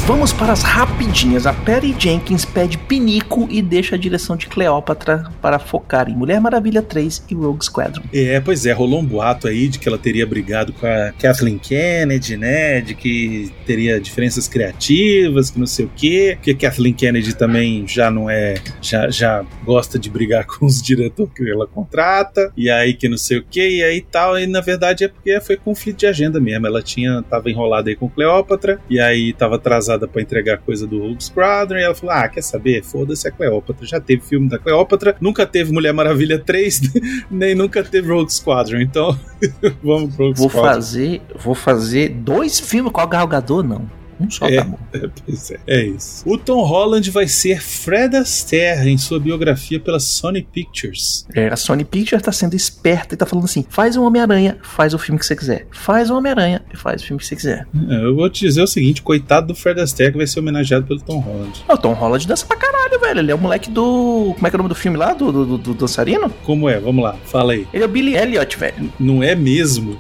Vamos 0.07 0.33
para 0.33 0.53
as 0.53 0.63
rapidinhas. 0.63 1.47
A 1.47 1.53
Perry 1.53 1.95
Jenkins 1.97 2.45
pede 2.45 2.77
pinico 2.77 3.47
e 3.51 3.63
deixa 3.63 3.95
a 3.95 3.99
direção 3.99 4.37
de 4.37 4.47
Cleópatra 4.47 5.25
para 5.41 5.59
focar 5.59 6.09
em 6.09 6.17
Mulher 6.17 6.41
Maravilha 6.41 6.83
3 6.83 7.25
e 7.31 7.35
Rogue 7.35 7.65
Squadron. 7.65 8.03
É, 8.13 8.41
pois 8.41 8.67
é, 8.67 8.73
rolou 8.73 9.01
um 9.01 9.05
boato 9.05 9.47
aí 9.47 9.69
de 9.69 9.79
que 9.79 9.89
ela 9.89 9.99
teria 9.99 10.27
brigado 10.27 10.73
com 10.73 10.87
a 10.87 11.13
Kathleen 11.13 11.59
Kennedy, 11.59 12.37
né? 12.37 12.81
De 12.81 12.95
que 12.95 13.53
teria 13.65 14.01
diferenças 14.01 14.49
criativas, 14.49 15.51
que 15.51 15.59
não 15.59 15.67
sei 15.67 15.87
o 15.87 15.91
quê. 15.95 16.37
Que 16.43 16.51
a 16.51 16.57
Kathleen 16.57 16.95
Kennedy 16.95 17.35
também 17.35 17.87
já 17.87 18.11
não 18.11 18.29
é. 18.29 18.55
Já, 18.81 19.09
já 19.09 19.45
gosta 19.65 19.99
de 19.99 20.11
brigar 20.11 20.47
com 20.49 20.67
os 20.67 20.83
diretores 20.83 21.33
que 21.35 21.49
ela 21.49 21.67
contrata. 21.67 22.53
E 22.57 22.69
aí 22.69 22.95
que 22.95 23.09
não 23.09 23.19
sei 23.19 23.39
o 23.39 23.45
quê, 23.49 23.79
e 23.79 23.83
aí 23.83 24.01
tal. 24.01 24.39
E 24.39 24.47
na 24.47 24.61
verdade 24.61 25.05
é 25.05 25.09
porque 25.09 25.41
foi 25.41 25.57
conflito 25.57 25.99
de 25.99 26.07
agenda 26.07 26.41
mesmo. 26.41 26.67
Ela 26.67 26.83
tinha. 26.83 27.23
tava 27.23 27.51
enrolada 27.51 27.89
aí 27.89 27.97
com 27.97 28.09
Cleópatra, 28.09 28.81
e 28.91 29.01
aí 29.01 29.33
tava 29.33 29.57
atrasada 29.57 29.92
pra 30.09 30.21
entregar 30.23 30.59
coisa 30.59 30.87
do 30.87 30.99
Rogue 31.01 31.23
Squadron. 31.23 31.79
E 31.79 31.83
ela 31.83 31.95
falou: 31.95 32.15
Ah, 32.15 32.29
quer 32.29 32.43
saber? 32.43 32.83
Foda-se 32.83 33.27
a 33.27 33.31
Cleópatra. 33.31 33.87
Já 33.87 34.01
teve 34.01 34.23
filme 34.23 34.49
da 34.49 34.59
Cleópatra, 34.59 35.17
nunca 35.21 35.47
teve 35.47 35.73
Mulher 35.73 35.93
Maravilha 35.93 36.39
3, 36.39 36.81
nem 37.31 37.55
nunca 37.55 37.83
teve 37.83 38.09
Rogue 38.13 38.33
Squadron. 38.33 38.81
Então, 38.81 39.19
vamos 39.83 40.15
pro 40.15 40.27
Rogue 40.27 40.39
Vou 40.39 40.49
Squadron. 40.49 40.75
fazer, 40.75 41.23
vou 41.37 41.55
fazer 41.55 42.09
dois 42.11 42.59
filmes 42.61 42.93
com 42.93 43.01
a 43.01 43.07
Gal 43.07 43.27
Gadot, 43.27 43.67
não. 43.67 44.02
Um 44.23 44.31
só 44.31 44.47
É. 44.47 44.57
tá 44.57 44.64
bom. 44.64 44.79
É, 44.95 45.75
é, 45.76 45.81
é 45.81 45.85
isso. 45.87 46.23
O 46.29 46.37
Tom 46.38 46.62
Holland 46.64 47.11
vai 47.11 47.26
ser 47.26 47.61
Fred 47.62 48.17
Astaire 48.17 48.88
em 48.88 48.99
sua 48.99 49.19
biografia 49.19 49.81
pela 49.81 49.99
Sony 49.99 50.43
Pictures. 50.43 51.26
É, 51.35 51.49
a 51.49 51.57
Sony 51.57 51.85
Pictures 51.85 52.23
tá 52.23 52.31
sendo 52.33 52.55
esperta 52.55 53.14
e 53.14 53.17
tá 53.19 53.25
falando 53.26 53.45
assim: 53.47 53.64
faz 53.69 53.97
um 53.97 54.02
Homem-Aranha, 54.05 54.59
faz 54.62 54.93
o 54.95 54.99
filme 54.99 55.19
que 55.19 55.26
você 55.26 55.35
quiser. 55.35 55.67
Faz 55.71 56.11
um 56.11 56.17
Homem-Aranha 56.17 56.62
e 56.73 56.76
faz 56.76 57.02
o 57.02 57.07
filme 57.07 57.21
que 57.21 57.26
você 57.26 57.35
quiser. 57.37 57.67
É, 57.91 58.05
Eu 58.05 58.14
vou 58.14 58.29
te 58.31 58.41
dizer 58.47 58.62
o 58.62 58.67
seguinte: 58.67 59.02
coitado 59.02 59.49
do 59.49 59.55
Fred 59.55 59.81
Astaire 59.81 60.12
que 60.12 60.19
vai 60.19 60.26
ser 60.26 60.41
homenageado 60.41 60.87
pelo 60.87 61.00
Tom 61.00 61.19
Holland. 61.21 61.64
O 61.69 61.76
Tom 61.76 61.93
Holland 61.95 62.26
dança 62.26 62.45
pra 62.47 62.57
caralho, 62.57 63.00
velho. 63.00 63.21
Ele 63.21 63.31
é 63.33 63.35
o 63.35 63.38
moleque 63.38 63.71
do. 63.71 64.33
Como 64.35 64.47
é 64.47 64.50
que 64.50 64.57
é 64.57 64.59
o 64.59 64.62
nome 64.62 64.69
do 64.69 64.75
filme 64.75 64.97
lá? 64.99 65.12
Do, 65.14 65.33
do, 65.33 65.47
do- 65.47 65.59
do 65.59 65.75
dançarino? 65.75 66.31
Como 66.45 66.69
é? 66.69 66.79
Vamos 66.79 67.02
lá, 67.02 67.14
fala 67.25 67.52
aí. 67.55 67.67
Ele 67.73 67.83
é 67.83 67.87
o 67.87 67.88
Billy 67.88 68.14
Elliot, 68.17 68.57
velho. 68.59 68.93
Não 69.00 69.23
é 69.23 69.35
mesmo? 69.35 69.99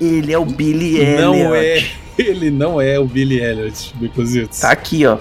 Ele 0.00 0.32
é 0.32 0.38
o 0.38 0.44
Billy 0.44 0.96
Elliot. 0.98 1.20
Não 1.20 1.54
é. 1.54 1.84
Ele 2.18 2.50
não 2.50 2.80
é 2.80 2.98
o 2.98 3.04
Billy 3.04 3.40
Elliot, 3.40 3.94
Becositos. 3.96 4.58
Tá 4.58 4.72
aqui, 4.72 5.06
ó. 5.06 5.18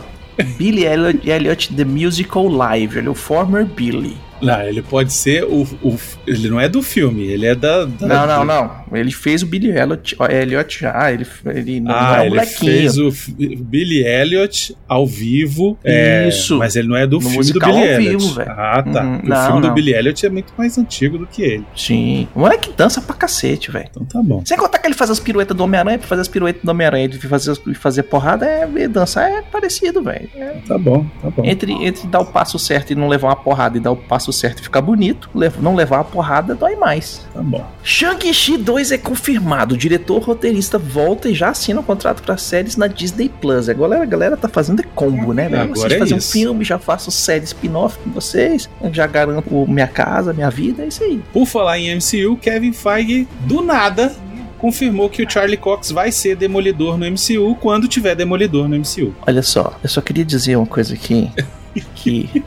Billy 0.58 0.86
Elliot, 0.86 1.30
Elliot 1.30 1.76
The 1.76 1.86
Musical 1.86 2.48
Live. 2.48 2.98
Ele 2.98 3.08
é 3.08 3.12
o 3.12 3.14
former 3.14 3.66
Billy. 3.66 4.18
Não, 4.42 4.62
ele 4.62 4.82
pode 4.82 5.12
ser 5.14 5.44
o, 5.44 5.64
o- 5.84 5.98
Ele 6.26 6.50
não 6.50 6.60
é 6.60 6.68
do 6.70 6.82
filme, 6.82 7.24
ele 7.28 7.46
é 7.46 7.56
da. 7.56 7.86
da- 7.86 8.08
Não, 8.08 8.28
não, 8.28 8.46
não. 8.46 8.72
Ele 8.94 9.12
fez 9.12 9.42
o 9.44 9.46
Billy 9.48 9.72
Elliot, 9.72 10.16
Elliot 10.30 10.80
já. 10.80 11.12
Ele, 11.12 11.26
ele 11.48 11.80
não, 11.80 11.92
não 11.92 12.00
Ah, 12.00 12.16
é 12.18 12.20
um 12.20 12.22
ele 12.22 12.30
molequinho. 12.30 12.72
fez 12.72 12.98
o 12.98 13.12
Billy 13.58 14.06
Elliot 14.06 14.76
ao 14.88 15.06
vivo. 15.08 15.78
é, 15.84 16.28
Isso. 16.28 16.58
Mas 16.58 16.76
ele 16.76 16.88
não 16.88 16.96
é 16.96 17.06
do 17.08 17.20
No 17.20 17.30
filme 17.30 17.52
do 17.52 17.60
Billy 17.60 17.72
ao 17.72 17.86
Elliot. 17.86 18.18
vivo, 18.28 18.42
ah, 18.42 18.84
tá. 18.84 19.02
O 19.24 19.28
Não, 19.28 19.46
filme 19.46 19.62
do 19.62 19.68
não. 19.68 19.74
Billy 19.74 19.94
Elliot 19.94 20.26
é 20.26 20.30
muito 20.30 20.54
mais 20.58 20.78
antigo 20.78 21.18
do 21.18 21.26
que 21.28 21.42
ele. 21.42 21.66
Sim. 21.76 22.28
O 22.36 22.40
moleque 22.42 22.72
dança 22.76 23.02
pra 23.02 23.16
cacete, 23.16 23.72
velho. 23.72 23.88
Então 23.90 24.06
tá 24.06 24.22
bom. 24.22 24.42
Sem 24.46 24.58
contar 24.58 24.80
que 24.80 24.88
ele 24.88 24.96
faz 24.96 25.10
as 25.10 25.20
piruetas 25.20 25.56
do 25.56 25.64
Homem-Aranha, 25.64 25.98
pra 26.00 26.08
fazer 26.08 26.22
as 26.22 26.28
piruetas 26.28 26.62
do 26.64 26.70
Homem-Aranha 26.72 27.10
e 27.12 27.18
fazer, 27.18 27.56
fazer 27.76 28.04
porrada, 28.04 28.46
é, 28.46 28.88
dançar 28.88 29.30
é 29.30 29.42
parecido, 29.42 30.02
velho. 30.04 30.30
É. 30.36 30.56
Tá 30.68 30.78
bom, 30.78 31.06
tá 31.22 31.30
bom. 31.30 31.44
Entre, 31.46 31.72
entre 31.74 32.08
dar 32.08 32.20
o 32.22 32.26
passo 32.26 32.58
certo 32.60 32.92
e 32.92 32.96
não 32.96 33.08
levar 33.08 33.28
uma 33.30 33.36
porrada 33.36 33.78
e 33.78 33.80
dar 33.82 33.92
o 33.92 33.96
passo 33.96 34.27
certo 34.34 34.60
e 34.60 34.64
ficar 34.64 34.82
bonito, 34.82 35.30
não 35.62 35.76
levar 35.76 36.00
a 36.00 36.04
porrada 36.04 36.56
dói 36.56 36.76
mais. 36.76 37.26
Tá 37.34 37.42
bom. 37.42 37.66
Shang-Chi 37.84 38.58
2 38.58 38.92
é 38.92 38.98
confirmado. 38.98 39.76
O 39.76 39.78
diretor 39.78 40.22
roteirista 40.22 40.78
volta 40.78 41.30
e 41.30 41.34
já 41.34 41.50
assina 41.50 41.80
um 41.80 41.84
contrato 41.84 42.22
para 42.24 42.38
séries 42.38 42.76
na 42.78 42.88
Disney 42.88 43.30
Plus. 43.30 43.70
Agora 43.70 44.02
a 44.02 44.06
galera 44.06 44.38
tá 44.38 44.48
fazendo 44.48 44.82
é 44.82 44.86
combo, 44.96 45.34
né? 45.34 45.46
Agora 45.48 45.68
Vocês 45.70 45.92
é 45.94 46.00
fazer 46.00 46.16
isso. 46.18 46.30
um 46.30 46.32
filme, 46.32 46.64
já 46.64 46.78
faço 46.80 47.12
série 47.12 47.46
spin-off 47.46 47.98
com 48.04 48.10
vocês, 48.12 48.70
já 48.92 49.08
garanto 49.08 49.48
o- 49.56 49.68
minha 49.68 49.88
casa, 49.88 50.34
minha 50.34 50.50
vida, 50.50 50.84
é 50.84 50.88
isso 50.88 51.04
aí. 51.04 51.22
Por 51.34 51.46
falar 51.46 51.80
em 51.80 51.90
MCU, 51.96 52.38
Kevin 52.38 52.74
Feige, 52.74 53.28
do 53.42 53.62
nada, 53.62 54.14
confirmou 54.58 55.10
que 55.10 55.24
o 55.24 55.30
Charlie 55.30 55.58
Cox 55.58 55.92
vai 55.92 56.12
ser 56.12 56.36
Demolidor 56.36 56.98
no 56.98 57.06
MCU 57.06 57.56
quando 57.56 57.88
tiver 57.88 58.16
Demolidor 58.16 58.68
no 58.68 58.76
MCU. 58.76 59.14
Olha 59.26 59.42
só, 59.44 59.78
eu 59.84 59.90
só 59.90 60.02
queria 60.02 60.26
dizer 60.26 60.56
uma 60.56 60.66
coisa 60.66 60.94
aqui, 60.96 61.32
que 61.96 62.44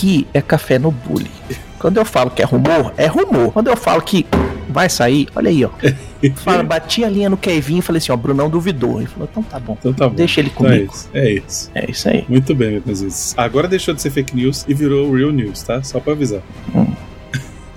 aqui 0.00 0.26
é 0.32 0.40
café 0.40 0.78
no 0.78 0.90
bullying. 0.90 1.30
Quando 1.78 1.96
eu 1.98 2.04
falo 2.04 2.30
que 2.30 2.42
é 2.42 2.44
rumor, 2.44 2.92
é 2.96 3.06
rumor. 3.06 3.52
Quando 3.52 3.68
eu 3.68 3.76
falo 3.76 4.00
que 4.02 4.26
vai 4.68 4.88
sair? 4.88 5.28
Olha 5.34 5.50
aí, 5.50 5.64
ó. 5.64 5.70
Fala, 6.36 6.62
bati 6.62 7.02
a 7.02 7.08
linha 7.08 7.30
no 7.30 7.36
Kevin 7.38 7.78
e 7.78 7.82
falei 7.82 7.96
assim, 7.96 8.12
ó, 8.12 8.16
Brunão 8.16 8.50
duvidou. 8.50 8.98
Ele 8.98 9.06
falou, 9.06 9.26
então 9.30 9.42
tá 9.42 9.58
bom. 9.58 9.74
Então 9.80 9.92
tá 9.94 10.06
bom. 10.06 10.14
Deixa 10.14 10.40
ele 10.40 10.50
Então 10.54 10.66
é 10.66 10.70
comigo. 10.74 10.92
isso. 10.92 11.08
É 11.14 11.30
isso. 11.30 11.70
É 11.74 11.90
isso 11.90 12.08
aí. 12.10 12.24
Muito 12.28 12.54
bem, 12.54 12.82
meus 12.84 13.00
vezes. 13.00 13.34
Agora 13.38 13.66
deixou 13.66 13.94
de 13.94 14.02
ser 14.02 14.10
fake 14.10 14.36
news 14.36 14.66
e 14.68 14.74
virou 14.74 15.10
real 15.14 15.30
news, 15.30 15.62
tá? 15.62 15.82
Só 15.82 15.98
pra 15.98 16.12
avisar. 16.12 16.42
Hum. 16.74 16.86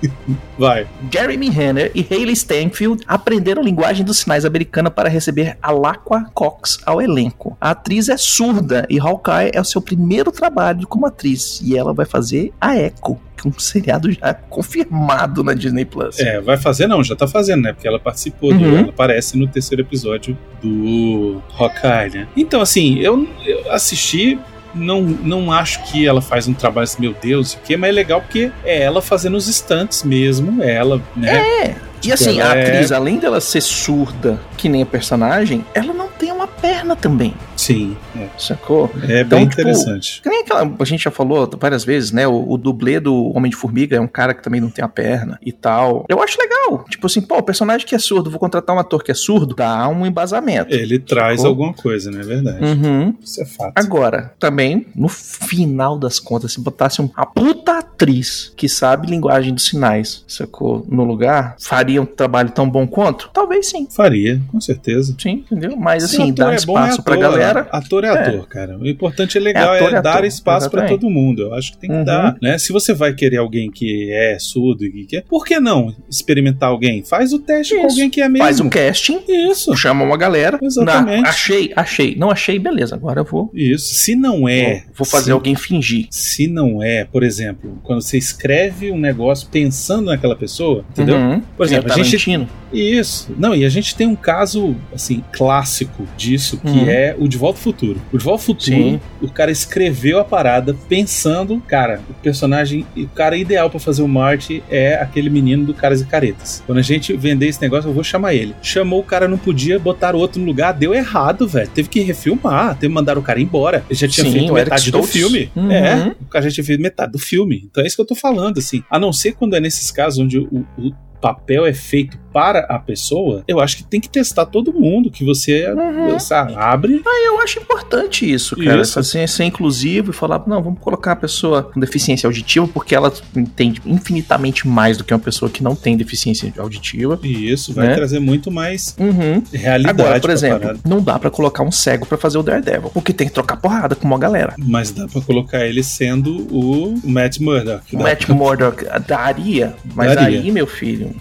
Vai. 0.58 0.86
Jeremy 1.12 1.48
Renner 1.50 1.90
e 1.94 2.06
Hayley 2.08 2.32
Stanfield 2.34 3.02
aprenderam 3.06 3.62
linguagem 3.62 4.04
dos 4.04 4.18
sinais 4.18 4.44
americana 4.44 4.90
para 4.90 5.08
receber 5.08 5.56
Alaqua 5.62 6.24
Cox 6.32 6.78
ao 6.86 7.00
elenco. 7.02 7.56
A 7.60 7.70
atriz 7.70 8.08
é 8.08 8.16
surda 8.16 8.86
e 8.88 8.98
Hawkeye 8.98 9.50
é 9.52 9.60
o 9.60 9.64
seu 9.64 9.80
primeiro 9.82 10.30
trabalho 10.30 10.86
como 10.86 11.06
atriz 11.06 11.60
e 11.62 11.76
ela 11.76 11.92
vai 11.92 12.06
fazer 12.06 12.52
a 12.60 12.76
Echo, 12.76 13.18
que 13.36 13.46
é 13.46 13.50
um 13.50 13.58
seriado 13.58 14.10
já 14.12 14.32
confirmado 14.34 15.42
na 15.44 15.54
Disney 15.54 15.84
Plus. 15.84 16.18
É, 16.18 16.40
vai 16.40 16.56
fazer 16.56 16.86
não, 16.86 17.02
já 17.02 17.14
tá 17.16 17.26
fazendo, 17.26 17.62
né? 17.62 17.72
Porque 17.72 17.86
ela 17.88 17.98
participou, 18.00 18.52
do, 18.52 18.64
Uhum. 18.64 18.78
ela 18.78 18.88
aparece 18.90 19.36
no 19.38 19.46
terceiro 19.46 19.82
episódio 19.82 20.36
do 20.62 21.42
Hawkeye, 21.58 22.10
né? 22.20 22.28
Então, 22.36 22.60
assim, 22.60 22.98
eu, 23.00 23.26
eu 23.44 23.70
assisti, 23.72 24.38
não, 24.74 25.02
não 25.02 25.52
acho 25.52 25.82
que 25.84 26.06
ela 26.06 26.20
faz 26.20 26.48
um 26.48 26.54
trabalho 26.54 26.84
assim, 26.84 27.00
meu 27.00 27.14
Deus, 27.20 27.54
o 27.54 27.58
que, 27.58 27.76
mas 27.76 27.90
é 27.90 27.92
legal 27.92 28.20
porque 28.20 28.50
é 28.64 28.82
ela 28.82 29.00
fazendo 29.00 29.36
os 29.36 29.46
stunts 29.46 30.02
mesmo, 30.02 30.62
ela, 30.62 31.00
né? 31.16 31.36
É. 31.38 31.74
E 32.04 32.12
assim, 32.12 32.38
Ela 32.38 32.52
a 32.52 32.56
é- 32.56 32.68
atriz, 32.68 32.92
além 32.92 33.18
dela 33.18 33.40
ser 33.40 33.62
surda, 33.62 34.38
que 34.58 34.68
nem 34.68 34.82
a 34.82 34.86
personagem, 34.86 35.64
ela 35.74 35.94
não 35.94 36.08
tem 36.08 36.30
perna 36.64 36.96
também, 36.96 37.34
Sim, 37.56 37.94
é, 38.16 38.26
sacou? 38.38 38.90
é 39.06 39.20
Então, 39.20 39.38
bem 39.38 39.46
tipo, 39.48 39.60
interessante. 39.60 40.22
Que 40.22 40.30
nem 40.30 40.40
aquela, 40.40 40.74
a 40.78 40.84
gente 40.84 41.04
já 41.04 41.10
falou 41.10 41.48
várias 41.60 41.84
vezes, 41.84 42.10
né? 42.10 42.26
O, 42.26 42.52
o 42.52 42.56
dublê 42.56 42.98
do 42.98 43.36
Homem 43.36 43.50
de 43.50 43.56
Formiga 43.56 43.96
é 43.96 44.00
um 44.00 44.06
cara 44.06 44.32
que 44.32 44.42
também 44.42 44.62
não 44.62 44.70
tem 44.70 44.82
a 44.82 44.88
perna 44.88 45.38
e 45.42 45.52
tal. 45.52 46.06
Eu 46.08 46.22
acho 46.22 46.38
legal. 46.40 46.84
Tipo 46.88 47.06
assim, 47.06 47.20
pô, 47.20 47.36
o 47.36 47.42
personagem 47.42 47.86
que 47.86 47.94
é 47.94 47.98
surdo, 47.98 48.30
vou 48.30 48.40
contratar 48.40 48.74
um 48.74 48.78
ator 48.78 49.02
que 49.04 49.10
é 49.10 49.14
surdo, 49.14 49.54
dá 49.54 49.86
um 49.88 50.06
embasamento. 50.06 50.74
Ele 50.74 50.98
traz 50.98 51.40
Sacou? 51.40 51.50
alguma 51.50 51.74
coisa, 51.74 52.10
né? 52.10 52.20
É 52.20 52.24
verdade. 52.24 52.64
Uhum. 52.64 53.14
Isso 53.22 53.42
é 53.42 53.44
fato. 53.44 53.72
Agora, 53.76 54.32
também, 54.38 54.86
no 54.94 55.08
final 55.08 55.98
das 55.98 56.18
contas, 56.18 56.54
se 56.54 56.60
botasse 56.60 57.00
uma 57.02 57.26
puta 57.26 57.78
atriz 57.78 58.52
que 58.56 58.70
sabe 58.70 59.06
linguagem 59.06 59.52
dos 59.52 59.66
sinais, 59.66 60.24
sacou? 60.26 60.84
No 60.88 61.04
lugar, 61.04 61.56
faria 61.60 62.00
um 62.00 62.06
trabalho 62.06 62.50
tão 62.50 62.68
bom 62.68 62.86
quanto? 62.86 63.28
Talvez 63.34 63.68
sim. 63.68 63.86
Faria, 63.90 64.40
com 64.50 64.60
certeza. 64.60 65.14
Sim, 65.18 65.44
entendeu? 65.50 65.76
Mas 65.76 66.04
assim, 66.04 66.32
dá 66.32 66.53
é 66.62 66.66
bom, 66.66 66.78
é 66.78 66.82
espaço 66.82 67.02
pra 67.02 67.14
ator, 67.14 67.22
galera. 67.30 67.68
Ator 67.70 68.04
é, 68.04 68.06
É. 68.08 68.10
ator, 68.10 68.48
cara. 68.48 68.78
O 68.78 68.86
importante 68.86 69.36
é 69.36 69.40
legal 69.40 69.74
É 69.74 69.80
é, 69.80 69.84
é 69.86 70.02
dar 70.02 70.12
ator, 70.14 70.24
espaço 70.24 70.70
pra 70.70 70.80
exatamente. 70.82 71.00
todo 71.00 71.10
mundo. 71.10 71.42
Eu 71.42 71.54
acho 71.54 71.72
que 71.72 71.78
tem 71.78 71.90
que 71.90 71.96
Uhum. 71.96 72.04
dar, 72.04 72.36
né? 72.40 72.56
Se 72.58 72.72
você 72.72 72.92
vai 72.94 73.14
querer 73.14 73.36
alguém 73.38 73.70
que 73.70 74.10
é 74.12 74.38
surdo 74.38 74.84
e 74.84 74.90
que 74.90 75.04
quer, 75.06 75.22
por 75.24 75.44
que 75.44 75.58
não 75.60 75.94
experimentar 76.08 76.68
alguém? 76.70 77.02
Faz 77.04 77.32
o 77.32 77.38
teste 77.38 77.74
com 77.74 77.80
Isso. 77.86 77.90
alguém 77.96 78.10
que 78.10 78.20
é 78.20 78.28
mesmo. 78.28 78.44
Faz 78.44 78.60
um 78.60 78.68
casting, 78.68 79.20
Isso. 79.28 79.76
chama 79.76 80.04
uma 80.04 80.16
galera. 80.16 80.58
Exatamente. 80.62 81.22
Na- 81.22 81.28
achei, 81.28 81.72
achei. 81.74 82.14
Não 82.16 82.30
achei, 82.30 82.58
beleza. 82.58 82.94
Agora 82.94 83.20
eu 83.20 83.24
vou. 83.24 83.50
Isso. 83.54 83.94
Se 83.94 84.14
não 84.14 84.48
é, 84.48 84.84
vou, 84.86 84.94
vou 84.98 85.06
fazer 85.06 85.26
se, 85.26 85.30
alguém 85.32 85.54
fingir. 85.54 86.06
Se 86.10 86.46
não 86.46 86.82
é, 86.82 87.04
por 87.04 87.22
exemplo, 87.22 87.78
quando 87.82 88.02
você 88.02 88.16
escreve 88.18 88.90
um 88.90 88.98
negócio 88.98 89.48
pensando 89.50 90.06
naquela 90.06 90.36
pessoa, 90.36 90.84
entendeu? 90.90 91.16
Uhum. 91.16 91.40
Por 91.56 91.66
exemplo, 91.66 91.90
a 91.90 91.94
Tem 91.94 92.04
gente. 92.04 92.48
Isso. 92.72 93.32
Não, 93.38 93.54
e 93.54 93.64
a 93.64 93.68
gente 93.68 93.94
tem 93.94 94.06
um 94.06 94.16
caso, 94.16 94.74
assim, 94.92 95.22
clássico 95.32 96.06
disso, 96.34 96.58
que 96.58 96.68
Uhum. 96.68 96.88
é 96.88 97.14
o 97.18 97.28
De 97.28 97.36
Volta 97.36 97.58
ao 97.58 97.62
Futuro. 97.62 98.00
O 98.12 98.18
De 98.18 98.24
Volta 98.24 98.40
ao 98.42 98.44
Futuro, 98.46 98.76
Sim. 98.76 99.00
o 99.22 99.28
cara 99.28 99.50
escreveu 99.50 100.18
a 100.18 100.24
parada 100.24 100.74
pensando, 100.88 101.60
cara, 101.66 102.00
o 102.10 102.14
personagem, 102.14 102.86
o 102.96 103.06
cara 103.08 103.36
ideal 103.36 103.70
pra 103.70 103.78
fazer 103.80 104.02
o 104.02 104.08
Marty 104.08 104.62
é 104.70 104.94
aquele 104.94 105.30
menino 105.30 105.64
do 105.64 105.74
Caras 105.74 106.00
e 106.00 106.04
Caretas. 106.06 106.62
Quando 106.66 106.78
a 106.78 106.82
gente 106.82 107.12
vender 107.16 107.46
esse 107.48 107.60
negócio, 107.60 107.88
eu 107.88 107.94
vou 107.94 108.04
chamar 108.04 108.34
ele. 108.34 108.54
Chamou 108.62 109.00
o 109.00 109.04
cara, 109.04 109.28
não 109.28 109.38
podia, 109.38 109.78
botar 109.78 110.14
outro 110.14 110.40
no 110.40 110.46
lugar, 110.46 110.72
deu 110.72 110.94
errado, 110.94 111.46
velho. 111.46 111.68
Teve 111.74 111.88
que 111.88 112.00
refilmar, 112.00 112.74
teve 112.74 112.88
que 112.88 112.94
mandar 112.94 113.16
o 113.18 113.22
cara 113.22 113.40
embora. 113.40 113.84
Ele 113.88 113.98
já 113.98 114.08
tinha 114.08 114.26
Sim, 114.26 114.32
feito 114.32 114.52
metade 114.52 114.90
do 114.90 115.02
filme. 115.02 115.50
Uhum. 115.54 115.70
É, 115.70 116.14
o 116.20 116.24
cara 116.26 116.44
já 116.48 116.50
tinha 116.54 116.64
feito 116.64 116.80
metade 116.82 117.12
do 117.12 117.18
filme. 117.18 117.62
Então 117.70 117.82
é 117.82 117.86
isso 117.86 117.96
que 117.96 118.02
eu 118.02 118.06
tô 118.06 118.14
falando, 118.14 118.58
assim. 118.58 118.82
A 118.90 118.98
não 118.98 119.12
ser 119.12 119.32
quando 119.32 119.54
é 119.54 119.60
nesses 119.60 119.90
casos 119.90 120.18
onde 120.18 120.38
o, 120.38 120.64
o 120.78 120.90
papel 121.24 121.64
é 121.64 121.72
feito 121.72 122.18
para 122.34 122.60
a 122.68 122.78
pessoa, 122.80 123.44
eu 123.46 123.60
acho 123.60 123.76
que 123.78 123.84
tem 123.84 124.00
que 124.00 124.08
testar 124.08 124.44
todo 124.44 124.72
mundo, 124.74 125.08
que 125.10 125.24
você 125.24 125.70
Uhum. 125.70 126.18
sabe, 126.18 126.52
abre. 126.56 127.00
Eu 127.26 127.40
acho 127.40 127.60
importante 127.60 128.28
isso, 128.30 128.56
cara. 128.56 128.82
Isso. 128.82 128.98
Assim, 128.98 129.24
ser 129.26 129.44
inclusivo 129.44 130.10
e 130.10 130.12
falar, 130.12 130.42
não, 130.46 130.60
vamos 130.60 130.80
colocar 130.80 131.12
a 131.12 131.16
pessoa 131.16 131.62
com 131.62 131.78
deficiência 131.80 132.26
auditiva, 132.26 132.66
porque 132.74 132.92
ela 132.94 133.10
entende 133.36 133.80
infinitamente 133.86 134.66
mais 134.66 134.98
do 134.98 135.04
que 135.04 135.14
uma 135.14 135.20
pessoa 135.20 135.48
que 135.50 135.62
não 135.62 135.74
tem 135.76 135.96
deficiência 135.96 136.52
auditiva. 136.58 137.18
E 137.22 137.50
isso 137.52 137.72
vai 137.72 137.86
Né? 137.88 137.94
trazer 137.94 138.18
muito 138.18 138.50
mais 138.50 138.96
Uhum. 138.98 139.40
realidade. 139.52 140.00
Agora, 140.02 140.14
por 140.14 140.22
pra 140.22 140.32
exemplo, 140.32 140.58
parada. 140.60 140.80
não 140.84 141.00
dá 141.00 141.18
pra 141.18 141.30
colocar 141.30 141.62
um 141.62 141.70
cego 141.72 142.04
pra 142.04 142.18
fazer 142.18 142.36
o 142.36 142.42
Daredevil, 142.42 142.90
porque 142.92 143.12
tem 143.12 143.28
que 143.28 143.32
trocar 143.32 143.56
porrada 143.58 143.94
com 143.94 144.06
uma 144.08 144.18
galera. 144.18 144.54
Mas 144.58 144.90
dá 144.90 145.06
pra 145.06 145.20
colocar 145.20 145.64
ele 145.64 145.84
sendo 145.84 146.36
o 146.52 146.94
Matt 147.04 147.38
Murdock. 147.38 147.94
O 147.94 147.98
Dá. 147.98 148.04
Matt 148.04 148.28
Murdock 148.28 148.84
daria, 149.06 149.72
mas 149.94 150.14
Daria. 150.16 150.40
aí, 150.40 150.50
meu 150.50 150.66
filho, 150.66 151.13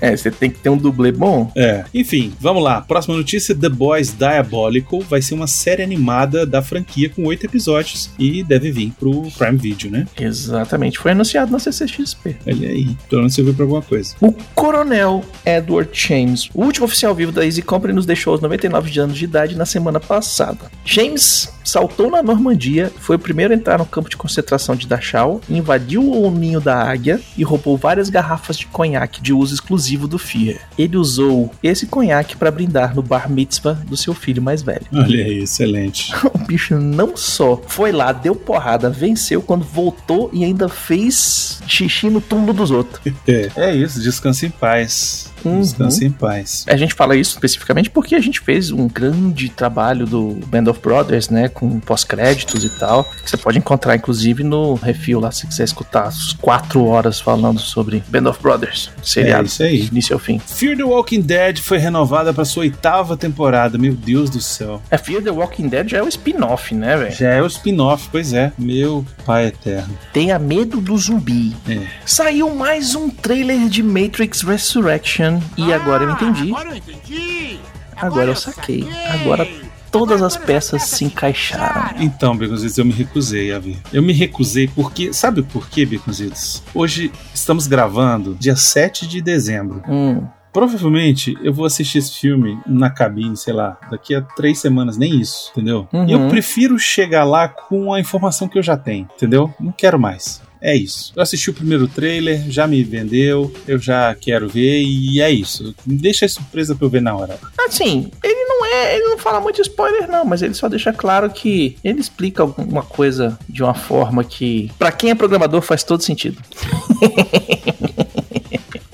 É. 0.00 0.16
você 0.16 0.28
é, 0.28 0.30
tem 0.30 0.50
que 0.50 0.58
ter 0.58 0.68
um 0.68 0.76
dublê 0.76 1.12
bom. 1.12 1.50
É. 1.56 1.84
Enfim, 1.92 2.32
vamos 2.40 2.62
lá. 2.62 2.80
Próxima 2.80 3.16
notícia: 3.16 3.54
The 3.54 3.68
Boys 3.68 4.12
Diabolical 4.12 5.00
vai 5.00 5.22
ser 5.22 5.34
uma 5.34 5.46
série 5.46 5.82
animada 5.82 6.46
da 6.46 6.62
franquia 6.62 7.08
com 7.08 7.24
oito 7.24 7.46
episódios 7.46 8.10
e 8.18 8.42
deve 8.42 8.70
vir 8.70 8.92
pro 8.98 9.28
Prime 9.36 9.56
Video, 9.56 9.90
né? 9.90 10.06
Exatamente, 10.18 10.98
foi 10.98 11.12
anunciado 11.12 11.50
na 11.50 11.58
CCXP. 11.58 12.36
Olha 12.46 12.68
aí. 12.68 12.96
Pelo 13.08 13.22
menos 13.22 13.34
serviu 13.34 13.54
pra 13.54 13.64
alguma 13.64 13.82
coisa. 13.82 14.14
O 14.20 14.32
coronel 14.54 15.24
Edward 15.44 15.90
James, 15.92 16.48
o 16.54 16.64
último 16.64 16.86
oficial 16.86 17.14
vivo 17.14 17.32
da 17.32 17.44
Easy 17.44 17.62
Company, 17.62 17.92
nos 17.92 18.06
deixou 18.06 18.32
aos 18.32 18.40
99 18.40 18.90
de 18.90 19.00
anos 19.00 19.18
de 19.18 19.24
idade 19.24 19.56
na 19.56 19.66
semana 19.66 20.00
passada. 20.00 20.70
James 20.84 21.52
saltou 21.64 22.10
na 22.10 22.22
Normandia, 22.22 22.92
foi 22.98 23.16
o 23.16 23.18
primeiro 23.18 23.52
a 23.52 23.56
entrar 23.56 23.78
no 23.78 23.86
campo 23.86 24.08
de 24.08 24.16
concentração 24.16 24.74
de 24.74 24.86
Dachau, 24.86 25.40
invadiu 25.48 26.02
o 26.02 26.30
ninho 26.30 26.60
da 26.60 26.76
águia 26.76 27.20
e 27.36 27.42
roubou 27.42 27.76
várias 27.76 28.08
garrafas 28.10 28.56
de 28.56 28.66
conhaque 28.66 29.20
de 29.20 29.32
uso 29.32 29.54
exclusivo 29.54 30.06
do 30.06 30.18
Führer. 30.18 30.60
Ele 30.78 30.96
usou 30.96 31.50
esse 31.62 31.86
conhaque 31.86 32.36
para 32.36 32.50
brindar 32.50 32.94
no 32.94 33.02
bar 33.02 33.30
mitzvah 33.30 33.74
do 33.74 33.96
seu 33.96 34.14
filho 34.14 34.42
mais 34.42 34.62
velho. 34.62 34.86
Olha 34.92 35.24
aí, 35.24 35.42
excelente. 35.42 36.12
O 36.32 36.38
bicho 36.52 36.76
não 36.78 37.16
só 37.16 37.60
foi 37.66 37.92
lá, 37.92 38.12
deu 38.12 38.34
porrada, 38.34 38.88
venceu, 38.88 39.42
quando 39.42 39.64
voltou 39.64 40.30
e 40.32 40.44
ainda 40.44 40.68
fez 40.68 41.60
xixi 41.66 42.08
no 42.08 42.20
túmulo 42.20 42.52
dos 42.52 42.70
outros. 42.70 43.00
É, 43.26 43.50
é 43.56 43.74
isso, 43.74 44.00
descanse 44.00 44.46
em 44.46 44.50
paz. 44.50 45.29
Uhum. 45.44 45.60
Descanse 45.60 46.04
em 46.04 46.10
paz. 46.10 46.64
A 46.68 46.76
gente 46.76 46.94
fala 46.94 47.16
isso 47.16 47.32
especificamente 47.34 47.90
porque 47.90 48.14
a 48.14 48.20
gente 48.20 48.40
fez 48.40 48.70
um 48.70 48.88
grande 48.88 49.48
trabalho 49.48 50.06
do 50.06 50.38
Band 50.46 50.70
of 50.70 50.80
Brothers, 50.80 51.28
né? 51.28 51.48
Com 51.48 51.80
pós-créditos 51.80 52.64
e 52.64 52.70
tal. 52.78 53.04
Que 53.04 53.30
você 53.30 53.36
pode 53.36 53.58
encontrar, 53.58 53.96
inclusive, 53.96 54.42
no 54.42 54.74
refil 54.74 55.20
lá, 55.20 55.30
se 55.30 55.46
quiser 55.46 55.64
escutar 55.64 56.04
as 56.04 56.32
quatro 56.34 56.84
horas 56.86 57.20
falando 57.20 57.60
sobre 57.60 58.02
Band 58.08 58.28
of 58.28 58.40
Brothers. 58.42 58.90
É 58.98 59.02
Seriado. 59.02 59.46
isso 59.46 59.62
aí. 59.62 59.86
Início 59.86 60.14
ao 60.14 60.20
fim. 60.20 60.38
Fear 60.38 60.76
the 60.76 60.84
Walking 60.84 61.20
Dead 61.20 61.58
foi 61.58 61.78
renovada 61.78 62.32
para 62.32 62.44
sua 62.44 62.62
oitava 62.62 63.16
temporada. 63.16 63.78
Meu 63.78 63.94
Deus 63.94 64.30
do 64.30 64.40
céu. 64.40 64.80
A 64.90 64.98
Fear 64.98 65.22
the 65.22 65.30
Walking 65.30 65.68
Dead 65.68 65.88
já 65.88 65.98
é 65.98 66.02
o 66.02 66.08
spin-off, 66.08 66.74
né, 66.74 66.96
velho? 66.96 67.14
Já 67.14 67.30
é 67.30 67.42
o 67.42 67.46
spin-off, 67.46 68.08
pois 68.10 68.32
é. 68.32 68.52
Meu 68.58 69.04
pai 69.24 69.46
eterno. 69.46 69.96
Tenha 70.12 70.38
medo 70.38 70.80
do 70.80 70.96
zumbi. 70.96 71.54
É. 71.68 71.80
Saiu 72.04 72.54
mais 72.54 72.94
um 72.94 73.08
trailer 73.08 73.68
de 73.68 73.82
Matrix 73.82 74.42
Resurrection 74.42 75.29
e 75.56 75.72
agora 75.72 76.04
eu 76.04 76.10
entendi. 76.10 76.50
Agora 76.50 76.68
eu 76.70 76.76
entendi. 76.76 77.60
Agora 77.96 78.30
eu 78.30 78.36
saquei. 78.36 78.88
Agora 79.20 79.46
todas 79.90 80.22
as 80.22 80.36
peças 80.36 80.84
se 80.84 81.04
encaixaram. 81.04 82.00
Então, 82.00 82.36
Beconzitos, 82.36 82.78
eu 82.78 82.84
me 82.84 82.92
recusei 82.92 83.52
a 83.52 83.58
ver. 83.58 83.78
Eu 83.92 84.02
me 84.02 84.12
recusei 84.12 84.68
porque. 84.68 85.12
Sabe 85.12 85.42
por 85.42 85.68
quê, 85.68 85.84
Beconzitos? 85.84 86.62
Hoje 86.74 87.12
estamos 87.34 87.66
gravando 87.66 88.34
dia 88.38 88.56
7 88.56 89.06
de 89.06 89.20
dezembro. 89.20 89.82
Hum, 89.88 90.26
Provavelmente 90.52 91.38
eu 91.42 91.52
vou 91.52 91.64
assistir 91.64 91.98
esse 91.98 92.18
filme 92.18 92.58
na 92.66 92.90
cabine, 92.90 93.36
sei 93.36 93.52
lá, 93.52 93.78
daqui 93.88 94.14
a 94.14 94.20
três 94.20 94.58
semanas, 94.58 94.96
nem 94.96 95.20
isso, 95.20 95.50
entendeu? 95.52 95.86
Uhum. 95.92 96.08
E 96.08 96.12
eu 96.12 96.28
prefiro 96.28 96.76
chegar 96.76 97.22
lá 97.22 97.46
com 97.46 97.92
a 97.94 98.00
informação 98.00 98.48
que 98.48 98.58
eu 98.58 98.62
já 98.62 98.76
tenho, 98.76 99.08
entendeu? 99.14 99.52
Não 99.60 99.70
quero 99.70 99.98
mais. 99.98 100.42
É 100.60 100.74
isso. 100.76 101.12
Eu 101.16 101.22
assisti 101.22 101.50
o 101.50 101.54
primeiro 101.54 101.88
trailer, 101.88 102.50
já 102.50 102.66
me 102.66 102.82
vendeu, 102.84 103.52
eu 103.66 103.78
já 103.78 104.14
quero 104.14 104.48
ver 104.48 104.82
e 104.82 105.20
é 105.20 105.30
isso. 105.30 105.74
Me 105.86 105.96
deixa 105.96 106.26
a 106.26 106.28
surpresa 106.28 106.74
pra 106.74 106.86
eu 106.86 106.90
ver 106.90 107.00
na 107.00 107.16
hora. 107.16 107.38
Assim, 107.66 108.10
ele 108.22 108.44
não 108.44 108.66
é, 108.66 108.96
ele 108.96 109.04
não 109.04 109.18
fala 109.18 109.40
muito 109.40 109.60
spoiler 109.62 110.08
não, 110.08 110.24
mas 110.24 110.42
ele 110.42 110.54
só 110.54 110.68
deixa 110.68 110.92
claro 110.92 111.30
que 111.30 111.76
ele 111.82 112.00
explica 112.00 112.42
alguma 112.42 112.82
coisa 112.82 113.38
de 113.48 113.62
uma 113.62 113.74
forma 113.74 114.22
que 114.22 114.70
pra 114.78 114.92
quem 114.92 115.10
é 115.10 115.14
programador 115.14 115.62
faz 115.62 115.82
todo 115.82 116.02
sentido. 116.02 116.38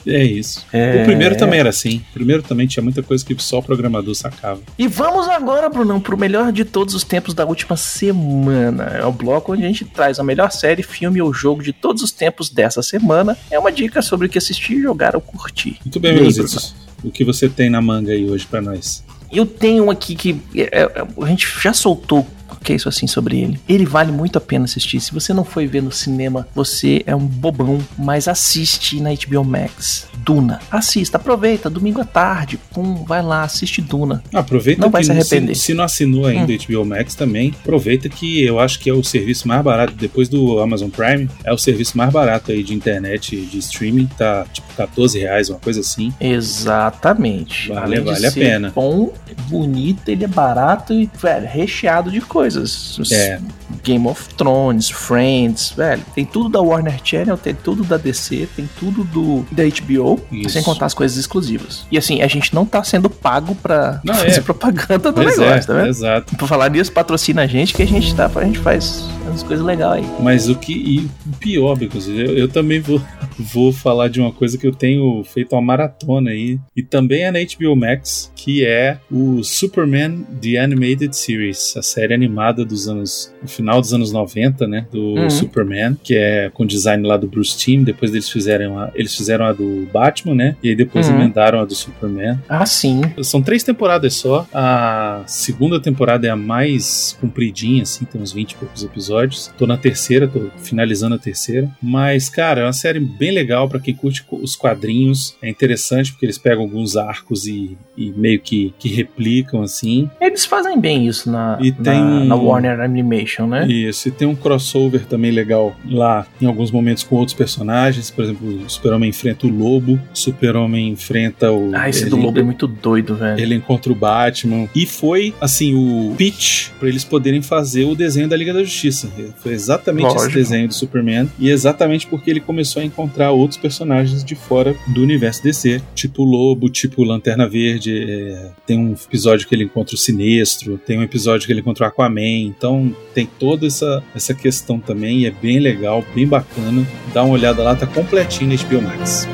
É 0.07 0.23
isso. 0.23 0.65
É. 0.73 1.03
O 1.03 1.05
primeiro 1.05 1.37
também 1.37 1.59
era 1.59 1.71
assim. 1.71 2.03
O 2.11 2.15
primeiro 2.15 2.43
também 2.43 2.67
tinha 2.67 2.83
muita 2.83 3.03
coisa 3.03 3.25
que 3.25 3.35
só 3.43 3.59
o 3.59 3.63
programador 3.63 4.15
sacava. 4.15 4.61
E 4.79 4.87
vamos 4.87 5.29
agora, 5.29 5.69
Brunão, 5.69 6.01
pro 6.01 6.17
melhor 6.17 6.53
de 6.53 6.65
todos 6.65 6.95
os 6.95 7.03
tempos 7.03 7.35
da 7.35 7.45
última 7.45 7.77
semana. 7.77 8.85
É 8.85 9.05
o 9.05 9.13
bloco 9.13 9.53
onde 9.53 9.65
a 9.65 9.67
gente 9.67 9.85
traz 9.85 10.19
a 10.19 10.25
melhor 10.25 10.53
série, 10.53 10.83
filme 10.83 11.21
ou 11.21 11.33
jogo 11.33 11.63
de 11.63 11.73
todos 11.73 12.03
os 12.03 12.13
tempos 12.13 12.49
dessa 12.49 12.83
semana. 12.83 13.37
É 13.51 13.59
uma 13.59 13.73
dica 13.73 14.01
sobre 14.01 14.27
o 14.27 14.31
que 14.31 14.39
assistir, 14.39 14.81
jogar 14.81 15.17
ou 15.17 15.21
curtir. 15.21 15.79
Muito 15.85 15.99
bem, 15.99 16.15
Meluzitos. 16.15 16.75
O 17.03 17.11
que 17.11 17.25
você 17.25 17.49
tem 17.49 17.69
na 17.69 17.81
manga 17.81 18.13
aí 18.13 18.29
hoje 18.29 18.47
pra 18.47 18.61
nós? 18.61 19.05
Eu 19.37 19.45
tenho 19.45 19.85
um 19.85 19.91
aqui 19.91 20.15
que 20.15 20.41
é, 20.55 20.63
é, 20.83 21.07
a 21.23 21.27
gente 21.27 21.47
já 21.63 21.73
soltou 21.73 22.27
o 22.51 22.57
que 22.67 22.73
é 22.73 22.77
isso 22.77 22.89
assim 22.89 23.07
sobre 23.07 23.39
ele. 23.41 23.61
Ele 23.69 23.85
vale 23.85 24.11
muito 24.11 24.39
a 24.39 24.41
pena 24.41 24.65
assistir. 24.65 25.01
Se 25.01 25.13
você 25.13 25.33
não 25.35 25.45
foi 25.45 25.67
ver 25.67 25.83
no 25.83 25.93
cinema, 25.93 26.47
você 26.55 27.03
é 27.07 27.15
um 27.15 27.25
bobão, 27.27 27.79
mas 27.99 28.27
assiste 28.29 29.01
na 29.01 29.11
HBO 29.11 29.45
Max. 29.45 30.07
Duna. 30.19 30.59
Assista, 30.71 31.17
aproveita, 31.17 31.71
domingo 31.71 32.01
à 32.01 32.05
tarde. 32.05 32.59
Pum, 32.73 33.05
vai 33.05 33.23
lá, 33.23 33.43
assiste 33.43 33.81
Duna. 33.81 34.23
Aproveita 34.33 34.81
Não 34.81 34.91
vai 34.91 35.05
se 35.05 35.13
arrepender. 35.13 35.53
Hum. 35.53 35.55
Se, 35.55 35.61
se 35.67 35.75
não 35.75 35.85
assinou 35.85 36.27
ainda 36.27 36.53
o 36.53 36.57
HBO 36.59 36.85
Max 36.85 37.15
também, 37.15 37.55
aproveita 37.61 38.09
que 38.09 38.43
eu 38.43 38.59
acho 38.59 38.81
que 38.81 38.91
é 38.91 38.93
o 38.93 39.05
serviço 39.05 39.47
mais 39.47 39.63
barato, 39.63 39.93
depois 39.95 40.29
do 40.29 40.59
Amazon 40.59 40.89
Prime, 40.91 41.29
é 41.45 41.53
o 41.53 41.59
serviço 41.59 41.97
mais 41.97 42.13
barato 42.13 42.51
aí 42.51 42.65
de 42.65 42.75
internet, 42.75 43.37
de 43.37 43.59
streaming, 43.59 44.07
tá 44.19 44.45
tipo 44.53 44.67
14 44.77 45.19
reais, 45.21 45.49
uma 45.49 45.61
coisa 45.61 45.81
assim. 45.81 46.13
Exatamente. 46.21 47.69
Vale- 47.69 47.81
Além 47.97 48.01
vale 48.01 48.27
a 48.27 48.33
pena. 48.33 48.73
Bom, 48.75 49.13
bonito, 49.49 50.09
ele 50.09 50.25
é 50.25 50.29
barato 50.29 50.93
e, 50.93 51.11
velho, 51.21 51.47
recheado 51.47 52.11
de 52.11 52.21
coisas. 52.21 52.99
É. 53.13 53.41
Game 53.83 54.07
of 54.07 54.29
Thrones, 54.35 54.91
Friends, 54.91 55.71
velho. 55.77 56.03
Tem 56.15 56.25
tudo 56.25 56.49
da 56.49 56.61
Warner 56.61 56.99
Channel, 57.03 57.37
tem 57.37 57.55
tudo 57.55 57.85
da 57.85 57.97
DC, 57.97 58.49
tem 58.57 58.69
tudo 58.79 59.05
do 59.05 59.47
da 59.51 59.63
HBO, 59.65 60.21
Isso. 60.31 60.51
sem 60.51 60.63
contar 60.63 60.87
as 60.87 60.95
coisas 60.95 61.17
exclusivas. 61.17 61.85
E 61.91 61.99
assim, 61.99 62.23
a 62.23 62.27
gente 62.29 62.55
não 62.55 62.65
tá 62.65 62.83
sendo 62.85 63.09
pago 63.11 63.55
pra 63.55 64.01
Não, 64.05 64.15
fazer 64.17 64.39
é. 64.39 64.43
propaganda 64.43 65.11
do 65.11 65.23
Pois 65.23 65.37
negócio, 65.37 65.45
é, 65.45 65.61
tá 65.61 65.75
vendo? 65.75 65.89
exato. 65.89 66.37
Por 66.37 66.49
falar 66.49 66.71
nisso, 66.71 66.93
patrocina 66.93 67.43
a 67.43 67.47
gente 67.47 67.75
que 67.75 67.83
a 67.83 67.87
gente 67.87 68.15
tá, 68.15 68.31
a 68.35 68.45
gente 68.45 68.59
faz 68.59 69.05
umas 69.29 69.43
coisas 69.43 69.65
legais 69.65 70.05
aí. 70.05 70.23
Mas 70.23 70.49
o 70.49 70.55
que 70.55 70.73
e 70.73 70.99
o 71.29 71.37
pior, 71.39 71.77
Bicos, 71.77 72.09
eu, 72.09 72.15
eu 72.37 72.49
também 72.49 72.81
vou, 72.81 73.01
vou 73.39 73.73
falar 73.73 74.09
de 74.09 74.21
uma 74.21 74.33
coisa 74.33 74.57
que 74.59 74.67
eu 74.67 74.73
tenho 74.73 75.23
feito 75.25 75.55
uma 75.55 75.63
maratona 75.63 76.31
aí, 76.31 76.59
e 76.77 76.83
também 76.83 77.23
é 77.25 77.31
na 77.31 77.39
HBO 77.41 77.77
Max, 77.77 78.33
que 78.35 78.65
é 78.65 78.99
o 79.11 79.43
Superman 79.43 80.25
The 80.41 80.59
Animated 80.59 81.17
Series, 81.17 81.77
a 81.77 81.83
série 81.83 82.15
animada 82.15 82.65
dos 82.65 82.89
anos, 82.89 83.33
no 83.43 83.49
final 83.49 83.81
dos 83.81 83.93
anos 83.93 84.13
90, 84.13 84.67
né, 84.67 84.87
do 84.93 85.17
Uhum. 85.17 85.31
Superman, 85.31 85.97
que 86.03 86.15
é 86.15 86.51
com 86.53 86.65
design 86.67 87.07
lá 87.07 87.17
do 87.17 87.27
Bruce 87.27 87.57
Timm, 87.57 87.83
depois 87.85 88.13
eles 88.13 88.29
fizeram 88.29 88.79
a, 88.79 88.91
eles 88.95 89.15
fizeram 89.17 89.45
a 89.47 89.53
do 89.53 89.89
Batman, 89.93 90.35
né, 90.35 90.57
e 90.63 90.69
aí 90.71 90.75
depois 90.77 91.09
Uhum. 91.09 91.17
emendaram 91.17 91.61
a 91.61 91.65
do 91.65 91.75
Superman. 91.75 92.39
Ah, 92.49 92.65
sim. 92.67 93.01
São 93.23 93.43
três 93.43 93.63
temporadas 93.65 94.15
só. 94.15 94.47
A 94.53 95.23
segunda 95.27 95.81
temporada 95.81 96.27
é 96.27 96.31
a 96.31 96.37
mais 96.37 97.17
compridinha, 97.21 97.83
assim, 97.83 98.05
tem 98.05 98.21
uns 98.21 98.33
20 98.33 98.53
e 98.53 98.57
poucos 98.57 98.83
episódios. 98.85 99.16
Tô 99.57 99.67
na 99.67 99.77
terceira, 99.77 100.29
tô 100.29 100.49
finalizando 100.59 101.15
a 101.15 101.19
terceira. 101.19 101.71
Mas, 101.83 102.29
cara, 102.29 102.61
é 102.61 102.65
uma 102.65 102.73
série 102.73 103.01
bem 103.01 103.31
legal 103.33 103.69
pra 103.69 103.81
quem 103.81 103.95
curte 103.95 104.25
os 104.31 104.55
quadrinhos. 104.57 105.37
É 105.43 105.49
interessante 105.49 106.13
porque 106.13 106.27
eles 106.27 106.39
pegam 106.39 106.63
alguns 106.65 106.97
arcos 106.97 107.47
e, 107.47 107.77
e 107.97 108.11
meio 108.13 108.41
que, 108.41 108.75
que 108.79 108.89
replicam, 108.89 109.63
assim. 109.63 110.11
Eles 110.21 110.45
fazem 110.45 110.79
bem 110.81 111.07
isso 111.07 111.31
na, 111.31 111.59
E 111.61 111.71
na, 111.71 111.77
tem 111.83 112.01
um- 112.03 112.25
na 112.25 112.35
Warner 112.37 112.81
Animation, 112.81 113.47
né? 113.47 113.67
Isso, 113.67 114.09
e 114.09 114.11
tem 114.11 114.27
um 114.29 114.35
crossover 114.35 115.07
também 115.07 115.31
legal 115.31 115.75
lá, 115.89 116.27
em 116.41 116.47
alguns 116.47 116.71
momentos 116.71 117.03
com 117.03 117.17
outros 117.17 117.37
personagens. 117.37 118.11
Por 118.11 118.25
exemplo, 118.25 118.65
o 118.65 118.69
Super-Homem 118.71 119.11
enfrenta 119.11 119.47
o 119.47 119.51
Lobo, 119.51 119.99
Super-Homem 120.13 120.89
enfrenta 120.91 121.51
o. 121.53 121.71
Ah, 121.75 121.89
esse 121.89 122.07
do 122.07 122.17
ele- 122.17 122.25
Lobo 122.25 122.39
é 122.39 122.43
muito 122.43 122.67
doido, 122.67 123.15
velho. 123.17 123.41
Ele 123.41 123.55
encontra 123.55 123.91
o 123.93 123.95
Batman. 123.95 124.69
E 124.75 124.87
foi, 124.87 125.35
assim, 125.41 125.75
o 125.75 126.15
pitch 126.17 126.71
pra 126.79 126.89
eles 126.89 127.05
poderem 127.05 127.43
fazer 127.43 127.85
o 127.85 127.95
desenho 127.95 128.29
da 128.29 128.37
Liga 128.37 128.53
da 128.53 128.63
Justiça. 128.63 129.06
Foi 129.39 129.53
exatamente 129.53 130.07
esse 130.07 130.17
Lógico. 130.17 130.35
desenho 130.35 130.69
do 130.69 130.75
Superman. 130.75 131.31
E 131.39 131.51
exatamente 131.51 132.07
porque 132.07 132.31
ele 132.31 132.41
começou 132.41 132.83
a 132.83 132.85
encontrar 132.85 133.31
outros 133.31 133.59
personagens 133.59 134.25
de 134.25 134.35
fora 134.35 134.75
do 134.89 135.03
universo 135.03 135.43
DC. 135.43 135.81
Tipo 135.95 136.25
Lobo, 136.25 136.69
tipo 136.69 137.03
Lanterna 137.03 137.49
Verde. 137.49 138.05
é, 138.09 138.51
tem 138.67 138.79
um 138.79 138.93
episódio 138.93 139.47
que 139.47 139.55
ele 139.55 139.65
encontra 139.65 139.95
o 139.95 139.99
Sinestro. 139.99 140.79
Tem 140.79 140.99
um 140.99 141.03
episódio 141.03 141.47
que 141.47 141.53
ele 141.53 141.61
encontra 141.61 141.85
o 141.85 141.89
Aquaman. 141.89 142.47
Então 142.47 142.95
tem 143.15 143.27
toda 143.39 143.67
essa, 143.67 144.03
essa 144.15 144.35
questão 144.35 144.79
também. 144.79 145.21
E 145.21 145.27
é 145.27 145.31
bem 145.31 145.59
legal, 145.59 146.05
bem 146.15 146.27
bacana. 146.27 146.87
Dá 147.13 147.23
uma 147.23 147.35
olhada 147.35 147.63
lá, 147.63 147.75
tá 147.75 147.87
completinho 147.87 148.51
na 148.51 148.57
HBO 148.57 148.83
Max. 148.83 149.27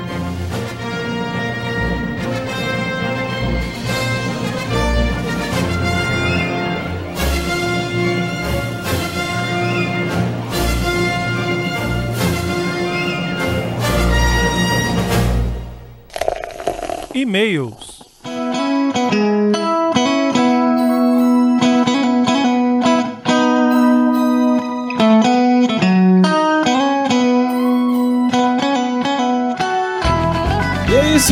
E-mails. 17.23 17.92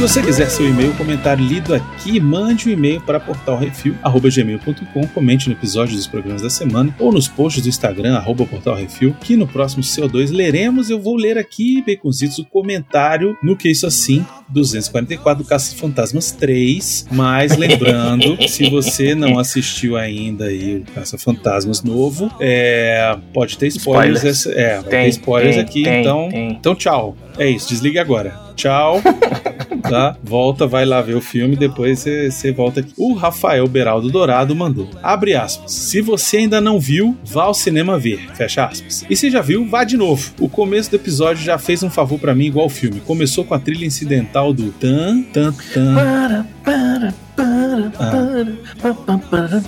Se 0.01 0.09
você 0.09 0.23
quiser 0.23 0.49
seu 0.49 0.67
e-mail, 0.67 0.95
comentário 0.95 1.45
lido 1.45 1.75
aqui, 1.75 2.19
mande 2.19 2.71
um 2.71 2.73
e-mail 2.73 3.03
para 3.03 3.21
portalrefil.gmail.com, 3.21 5.07
comente 5.09 5.47
no 5.47 5.55
episódio 5.55 5.95
dos 5.95 6.07
programas 6.07 6.41
da 6.41 6.49
semana 6.49 6.95
ou 6.99 7.13
nos 7.13 7.29
posts 7.29 7.63
do 7.63 7.69
Instagram, 7.69 8.17
arroba 8.17 8.47
portalrefil, 8.47 9.15
que 9.21 9.37
no 9.37 9.47
próximo 9.47 9.83
CO2 9.83 10.31
leremos. 10.31 10.89
Eu 10.89 10.99
vou 10.99 11.17
ler 11.17 11.37
aqui, 11.37 11.85
Baconzitos, 11.87 12.39
o 12.39 12.47
comentário 12.47 13.37
no 13.43 13.55
Que 13.55 13.69
Isso 13.69 13.87
Assim, 13.87 14.25
244 14.49 15.45
do 15.45 15.47
Caça 15.47 15.77
Fantasmas 15.77 16.31
3. 16.31 17.09
Mas 17.11 17.59
lembrando, 17.59 18.39
se 18.49 18.71
você 18.71 19.15
não 19.15 19.39
assistiu 19.39 19.99
ainda 19.99 20.47
aí 20.47 20.77
o 20.77 20.93
Caça 20.95 21.19
Fantasmas 21.19 21.83
novo, 21.83 22.33
é, 22.41 23.19
pode 23.35 23.59
ter 23.59 23.67
spoilers. 23.67 24.25
Spoilers. 24.25 24.47
é, 24.47 24.81
Tem, 24.81 24.91
ter 24.91 25.09
spoilers 25.09 25.57
tem, 25.57 25.65
aqui, 25.65 25.83
tem, 25.83 26.01
então. 26.01 26.29
Então, 26.33 26.75
tchau. 26.75 27.15
É 27.37 27.51
isso, 27.51 27.69
desliga 27.69 28.01
agora. 28.01 28.35
Tchau. 28.57 29.03
tá? 29.81 30.17
Volta, 30.23 30.67
vai 30.67 30.85
lá 30.85 31.01
ver 31.01 31.17
o 31.17 31.21
filme, 31.21 31.57
depois 31.57 32.01
você 32.01 32.53
volta 32.53 32.81
aqui. 32.81 32.93
O 32.97 33.15
Rafael 33.15 33.67
Beraldo 33.67 34.11
Dourado 34.11 34.55
mandou. 34.55 34.89
Abre 35.03 35.35
aspas. 35.35 35.73
Se 35.73 36.01
você 36.01 36.39
ainda 36.39 36.61
não 36.61 36.79
viu, 36.79 37.17
vá 37.25 37.45
ao 37.45 37.55
cinema 37.55 37.99
ver. 37.99 38.21
Fecha 38.35 38.65
aspas. 38.65 39.05
E 39.09 39.17
se 39.17 39.31
já 39.31 39.41
viu, 39.41 39.67
vá 39.67 39.85
de 39.85 39.97
novo. 39.97 40.33
O 40.41 40.49
começo 40.49 40.91
do 40.91 40.97
episódio 40.97 41.45
já 41.45 41.59
fez 41.59 41.83
um 41.83 41.91
favor 41.91 42.19
pra 42.19 42.35
mim 42.35 42.47
igual 42.47 42.67
o 42.67 42.71
filme. 42.71 43.01
Começou 43.01 43.45
com 43.45 43.55
a 43.55 43.59
trilha 43.59 43.85
incidental 43.85 44.53
do 44.53 44.71
tan, 44.73 45.23
tan, 45.33 45.53
tan. 45.73 45.95
Para, 45.95 46.47
para, 46.71 47.13
para, 47.35 47.91
para, 47.91 48.55
para, 48.81 48.95
para, 48.95 48.95
para, 48.95 49.61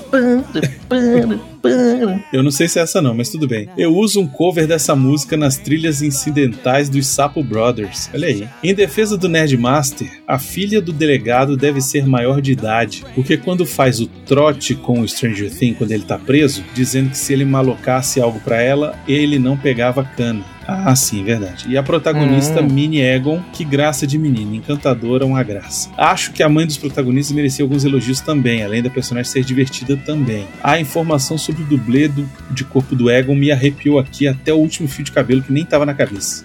para, 0.89 1.39
para. 1.59 2.25
Eu 2.33 2.43
não 2.43 2.51
sei 2.51 2.69
se 2.69 2.79
é 2.79 2.83
essa 2.83 3.03
não, 3.03 3.15
mas 3.15 3.29
tudo 3.29 3.49
bem. 3.49 3.69
Eu 3.77 3.97
uso 3.97 4.21
um 4.21 4.27
cover 4.27 4.67
dessa 4.67 4.95
música 4.95 5.37
nas 5.37 5.57
trilhas 5.57 6.01
incidentais 6.01 6.89
dos 6.89 7.07
Sapo 7.07 7.43
Brothers. 7.43 8.09
Olha 8.15 8.29
aí. 8.29 8.49
Em 8.63 8.75
defesa 8.75 9.17
do 9.17 9.29
Nerdmaster, 9.29 10.23
a 10.27 10.39
filha 10.39 10.81
do 10.81 10.93
delegado 10.93 11.57
deve 11.57 11.81
ser 11.81 12.07
maior 12.07 12.41
de 12.41 12.53
idade, 12.53 13.05
porque 13.15 13.37
quando 13.37 13.67
faz 13.67 14.01
o 14.01 14.07
trote 14.07 14.75
com 14.75 15.01
o 15.01 15.09
Stranger 15.09 15.51
Things 15.51 15.79
quando 15.79 15.93
ele 15.93 16.05
tá 16.05 16.19
preso, 16.19 16.65
dizendo 16.75 17.11
que 17.11 17.19
se 17.19 17.33
ele 17.33 17.45
malocasse 17.45 18.21
algo 18.21 18.39
pra 18.41 18.61
ela, 18.61 18.97
ele 19.09 19.39
não 19.39 19.57
pegava 19.57 20.05
cana. 20.05 20.45
Ah, 20.67 20.95
sim, 20.95 21.25
verdade. 21.25 21.67
E 21.69 21.77
a 21.77 21.83
protagonista 21.83 22.61
Hum. 22.61 22.69
Minnie 22.69 23.01
Egon, 23.03 23.41
que 23.53 23.65
graça 23.65 24.07
de 24.07 24.19
menina, 24.19 24.57
encantadora, 24.57 25.25
uma 25.27 25.43
graça. 25.43 25.91
Acho 25.97 26.33
que 26.33 26.43
a 26.43 26.49
mãe 26.49 26.67
dos 26.67 26.77
protagonistas 26.77 27.35
merecia 27.35 27.65
alguns 27.65 27.85
elogios 27.85 28.21
também, 28.21 28.63
além 28.63 28.83
da 28.83 28.91
personagem 28.91 29.31
ser 29.31 29.45
divertida 29.45 29.97
também. 29.97 30.47
A 30.63 30.79
informação 30.79 31.37
sobre 31.37 31.63
o 31.63 31.67
dublê 31.67 32.09
do, 32.09 32.29
de 32.51 32.65
corpo 32.65 32.95
do 32.95 33.11
Egon 33.11 33.35
me 33.35 33.51
arrepiou 33.51 33.99
aqui 33.99 34.27
até 34.29 34.53
o 34.53 34.57
último 34.57 34.89
fio 34.89 35.05
de 35.05 35.13
cabelo 35.13 35.43
que 35.43 35.53
nem 35.53 35.65
tava 35.65 35.85
na 35.87 35.95
cabeça. 35.95 36.45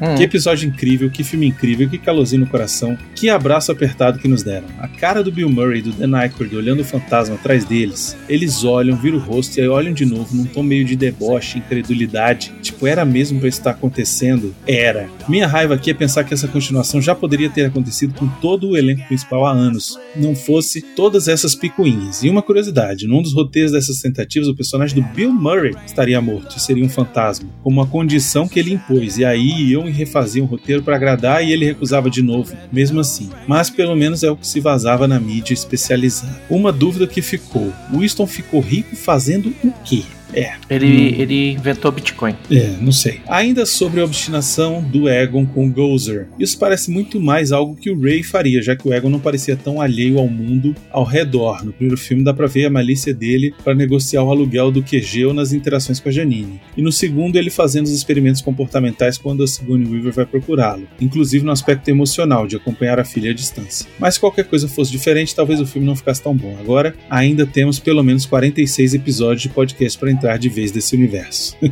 Hum. 0.00 0.14
Que 0.16 0.22
episódio 0.22 0.68
incrível, 0.68 1.10
que 1.10 1.24
filme 1.24 1.46
incrível, 1.46 1.88
que 1.88 1.98
calorzinho 1.98 2.40
no 2.40 2.46
coração, 2.46 2.96
que 3.14 3.28
abraço 3.28 3.72
apertado 3.72 4.18
que 4.18 4.28
nos 4.28 4.42
deram. 4.42 4.66
A 4.78 4.86
cara 4.86 5.22
do 5.22 5.32
Bill 5.32 5.48
Murray 5.50 5.80
e 5.80 5.82
do 5.82 5.92
Dan 5.92 6.16
Aykroyd 6.16 6.54
olhando 6.56 6.80
o 6.80 6.84
fantasma 6.84 7.34
atrás 7.34 7.64
deles. 7.64 8.16
Eles 8.28 8.64
olham, 8.64 8.96
viram 8.96 9.18
o 9.18 9.20
rosto 9.20 9.58
e 9.58 9.60
aí 9.60 9.68
olham 9.68 9.92
de 9.92 10.04
novo 10.04 10.36
num 10.36 10.44
tom 10.44 10.62
meio 10.62 10.84
de 10.84 10.94
deboche, 10.96 11.58
incredulidade. 11.58 12.52
Tipo, 12.62 12.86
era 12.86 13.04
mesmo 13.04 13.40
pra 13.40 13.48
esse 13.48 13.57
está 13.58 13.70
acontecendo 13.70 14.54
era. 14.66 15.08
Minha 15.28 15.46
raiva 15.46 15.74
aqui 15.74 15.90
é 15.90 15.94
pensar 15.94 16.24
que 16.24 16.34
essa 16.34 16.48
continuação 16.48 17.00
já 17.00 17.14
poderia 17.14 17.50
ter 17.50 17.66
acontecido 17.66 18.14
com 18.14 18.26
todo 18.26 18.70
o 18.70 18.76
elenco 18.76 19.06
principal 19.06 19.46
há 19.46 19.52
anos, 19.52 19.98
não 20.16 20.34
fosse 20.34 20.80
todas 20.80 21.28
essas 21.28 21.54
picuinhas. 21.54 22.22
E 22.22 22.30
uma 22.30 22.42
curiosidade: 22.42 23.06
num 23.06 23.22
dos 23.22 23.32
roteiros 23.32 23.72
dessas 23.72 24.00
tentativas, 24.00 24.48
o 24.48 24.54
personagem 24.54 25.00
do 25.00 25.08
Bill 25.14 25.32
Murray 25.32 25.74
estaria 25.86 26.20
morto 26.20 26.56
e 26.56 26.60
seria 26.60 26.84
um 26.84 26.88
fantasma, 26.88 27.48
como 27.62 27.80
uma 27.80 27.86
condição 27.86 28.48
que 28.48 28.58
ele 28.58 28.74
impôs. 28.74 29.18
E 29.18 29.24
aí 29.24 29.70
iam 29.70 29.88
e 29.88 29.92
refaziam 29.92 30.46
o 30.46 30.48
roteiro 30.48 30.82
para 30.82 30.96
agradar 30.96 31.44
e 31.44 31.52
ele 31.52 31.66
recusava 31.66 32.10
de 32.10 32.22
novo, 32.22 32.54
mesmo 32.72 33.00
assim. 33.00 33.30
Mas 33.46 33.70
pelo 33.70 33.94
menos 33.96 34.22
é 34.22 34.30
o 34.30 34.36
que 34.36 34.46
se 34.46 34.60
vazava 34.60 35.06
na 35.06 35.20
mídia 35.20 35.54
especializada. 35.54 36.40
Uma 36.48 36.72
dúvida 36.72 37.06
que 37.06 37.22
ficou: 37.22 37.72
Winston 37.92 38.26
ficou 38.26 38.60
rico 38.60 38.96
fazendo 38.96 39.54
o 39.62 39.72
quê? 39.84 40.02
É. 40.32 40.54
Ele, 40.68 41.14
ele 41.20 41.52
inventou 41.52 41.90
Bitcoin. 41.90 42.34
É, 42.50 42.74
não 42.80 42.92
sei. 42.92 43.20
Ainda 43.28 43.64
sobre 43.64 44.00
a 44.00 44.04
obstinação 44.04 44.82
do 44.82 45.08
Egon 45.08 45.46
com 45.46 45.70
Gozer. 45.70 46.28
Isso 46.38 46.58
parece 46.58 46.90
muito 46.90 47.20
mais 47.20 47.52
algo 47.52 47.76
que 47.76 47.90
o 47.90 48.00
Ray 48.00 48.22
faria, 48.22 48.62
já 48.62 48.76
que 48.76 48.86
o 48.86 48.92
Egon 48.92 49.08
não 49.08 49.20
parecia 49.20 49.56
tão 49.56 49.80
alheio 49.80 50.18
ao 50.18 50.28
mundo 50.28 50.74
ao 50.90 51.04
redor. 51.04 51.64
No 51.64 51.72
primeiro 51.72 52.00
filme 52.00 52.24
dá 52.24 52.32
pra 52.32 52.46
ver 52.46 52.66
a 52.66 52.70
malícia 52.70 53.14
dele 53.14 53.54
para 53.64 53.74
negociar 53.74 54.22
o 54.22 54.30
aluguel 54.30 54.70
do 54.70 54.82
QG 54.82 55.26
ou 55.26 55.34
nas 55.34 55.52
interações 55.52 56.00
com 56.00 56.08
a 56.08 56.12
Janine. 56.12 56.60
E 56.76 56.82
no 56.82 56.92
segundo, 56.92 57.36
ele 57.36 57.50
fazendo 57.50 57.86
os 57.86 57.92
experimentos 57.92 58.40
comportamentais 58.40 59.18
quando 59.18 59.42
a 59.42 59.46
Sigourney 59.46 59.88
Weaver 59.88 60.12
vai 60.12 60.26
procurá-lo, 60.26 60.86
inclusive 61.00 61.44
no 61.44 61.52
aspecto 61.52 61.88
emocional 61.88 62.46
de 62.46 62.56
acompanhar 62.56 62.98
a 62.98 63.04
filha 63.04 63.30
à 63.30 63.34
distância. 63.34 63.86
Mas 63.98 64.18
qualquer 64.18 64.44
coisa 64.44 64.68
fosse 64.68 64.90
diferente, 64.90 65.34
talvez 65.34 65.60
o 65.60 65.66
filme 65.66 65.86
não 65.86 65.96
ficasse 65.96 66.22
tão 66.22 66.36
bom. 66.36 66.56
Agora, 66.60 66.94
ainda 67.08 67.46
temos 67.46 67.78
pelo 67.78 68.02
menos 68.02 68.26
46 68.26 68.94
episódios 68.94 69.42
de 69.42 69.48
podcast 69.48 69.98
para 69.98 70.10
entrar 70.18 70.38
de 70.38 70.48
vez 70.48 70.70
desse 70.70 70.94
universo. 70.94 71.56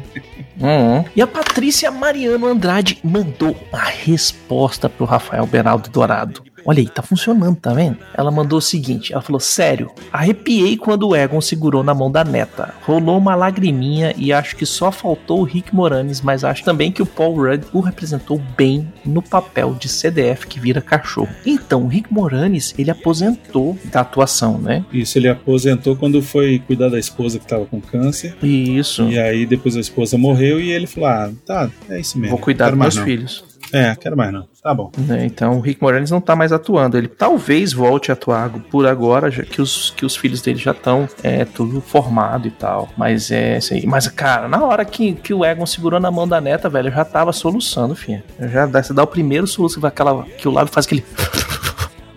Uhum. 0.58 1.04
E 1.14 1.20
a 1.20 1.26
Patrícia 1.26 1.90
Mariano 1.90 2.46
Andrade 2.46 2.98
mandou 3.04 3.54
a 3.70 3.90
resposta 3.90 4.88
pro 4.88 5.04
Rafael 5.04 5.46
Beraldo 5.46 5.90
Dourado. 5.90 6.42
Olha 6.66 6.80
aí, 6.80 6.88
tá 6.88 7.00
funcionando, 7.00 7.56
tá 7.56 7.72
vendo? 7.72 7.98
Ela 8.12 8.30
mandou 8.30 8.58
o 8.58 8.62
seguinte: 8.62 9.12
ela 9.12 9.22
falou, 9.22 9.38
sério, 9.38 9.90
arrepiei 10.12 10.76
quando 10.76 11.08
o 11.08 11.14
Egon 11.14 11.40
segurou 11.40 11.84
na 11.84 11.94
mão 11.94 12.10
da 12.10 12.24
neta. 12.24 12.74
Rolou 12.82 13.16
uma 13.18 13.36
lagriminha 13.36 14.12
e 14.16 14.32
acho 14.32 14.56
que 14.56 14.66
só 14.66 14.90
faltou 14.90 15.40
o 15.40 15.44
Rick 15.44 15.74
Moranis, 15.74 16.20
mas 16.20 16.42
acho 16.42 16.64
também 16.64 16.90
que 16.90 17.02
o 17.02 17.06
Paul 17.06 17.36
Rudd 17.36 17.64
o 17.72 17.80
representou 17.80 18.40
bem 18.56 18.92
no 19.04 19.22
papel 19.22 19.74
de 19.74 19.88
CDF 19.88 20.46
que 20.46 20.58
vira 20.58 20.80
cachorro. 20.80 21.28
Então, 21.44 21.84
o 21.84 21.86
Rick 21.86 22.12
Moranis, 22.12 22.74
ele 22.76 22.90
aposentou 22.90 23.78
da 23.84 24.00
atuação, 24.00 24.58
né? 24.58 24.84
Isso, 24.92 25.18
ele 25.18 25.28
aposentou 25.28 25.94
quando 25.94 26.20
foi 26.20 26.58
cuidar 26.66 26.88
da 26.88 26.98
esposa 26.98 27.38
que 27.38 27.46
tava 27.46 27.66
com 27.66 27.80
câncer. 27.80 28.36
Isso. 28.42 29.04
E 29.04 29.18
aí 29.18 29.46
depois 29.46 29.76
a 29.76 29.80
esposa 29.80 30.18
morreu 30.18 30.60
e 30.60 30.70
ele 30.70 30.86
falou: 30.86 31.08
Ah, 31.08 31.30
tá, 31.44 31.70
é 31.88 32.00
isso 32.00 32.18
mesmo. 32.18 32.36
Vou 32.36 32.44
cuidar 32.44 32.70
dos 32.70 32.78
meus 32.78 32.96
não. 32.96 33.04
filhos. 33.04 33.55
É, 33.72 33.94
quero 33.96 34.16
mais 34.16 34.32
não. 34.32 34.46
Tá 34.62 34.74
bom. 34.74 34.90
né? 34.98 35.24
Então 35.24 35.58
o 35.58 35.60
Rick 35.60 35.80
Moranis 35.80 36.10
não 36.10 36.20
tá 36.20 36.34
mais 36.34 36.52
atuando. 36.52 36.96
Ele 36.96 37.08
talvez 37.08 37.72
volte 37.72 38.10
a 38.10 38.14
atuar 38.14 38.50
por 38.70 38.86
agora, 38.86 39.30
já 39.30 39.42
que 39.42 39.62
os, 39.62 39.90
que 39.90 40.04
os 40.04 40.16
filhos 40.16 40.42
dele 40.42 40.58
já 40.58 40.72
estão 40.72 41.08
é, 41.22 41.44
tudo 41.44 41.80
formado 41.80 42.48
e 42.48 42.50
tal. 42.50 42.88
Mas 42.96 43.30
é 43.30 43.58
isso 43.58 43.74
aí. 43.74 43.86
Mas, 43.86 44.08
cara, 44.08 44.48
na 44.48 44.62
hora 44.64 44.84
que, 44.84 45.14
que 45.14 45.32
o 45.32 45.44
Egon 45.44 45.66
segurou 45.66 46.00
na 46.00 46.10
mão 46.10 46.26
da 46.26 46.40
neta, 46.40 46.68
velho, 46.68 46.88
eu 46.88 46.92
já 46.92 47.04
tava 47.04 47.32
soluçando, 47.32 47.94
filho. 47.94 48.22
Eu 48.38 48.48
já 48.48 48.66
você 48.66 48.92
dá 48.92 49.02
o 49.02 49.06
primeiro 49.06 49.46
soluço, 49.46 49.84
aquela, 49.86 50.24
que 50.24 50.48
o 50.48 50.50
lábio 50.50 50.72
faz 50.72 50.86
aquele. 50.86 51.04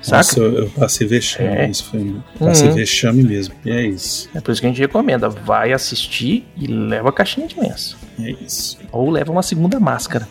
Saca? 0.09 0.17
Nossa, 0.17 0.39
eu, 0.39 0.57
eu 0.57 0.69
passei 0.71 1.07
vexame. 1.07 1.49
É. 1.49 1.69
Isso 1.69 1.85
foi. 1.85 2.15
Passei 2.37 2.67
Uhum. 2.67 2.75
vexame 2.75 3.23
mesmo. 3.23 3.53
E 3.65 3.71
é 3.71 3.85
isso. 3.87 4.29
É 4.35 4.41
por 4.41 4.51
isso 4.51 4.59
que 4.61 4.67
a 4.67 4.69
gente 4.69 4.79
recomenda. 4.81 5.29
Vai 5.29 5.71
assistir 5.71 6.45
e 6.57 6.67
leva 6.67 7.09
a 7.09 7.11
caixinha 7.13 7.47
de 7.47 7.59
lenço. 7.59 7.97
É 8.21 8.31
isso. 8.45 8.77
Ou 8.91 9.09
leva 9.09 9.31
uma 9.31 9.41
segunda 9.43 9.79
máscara. 9.79 10.27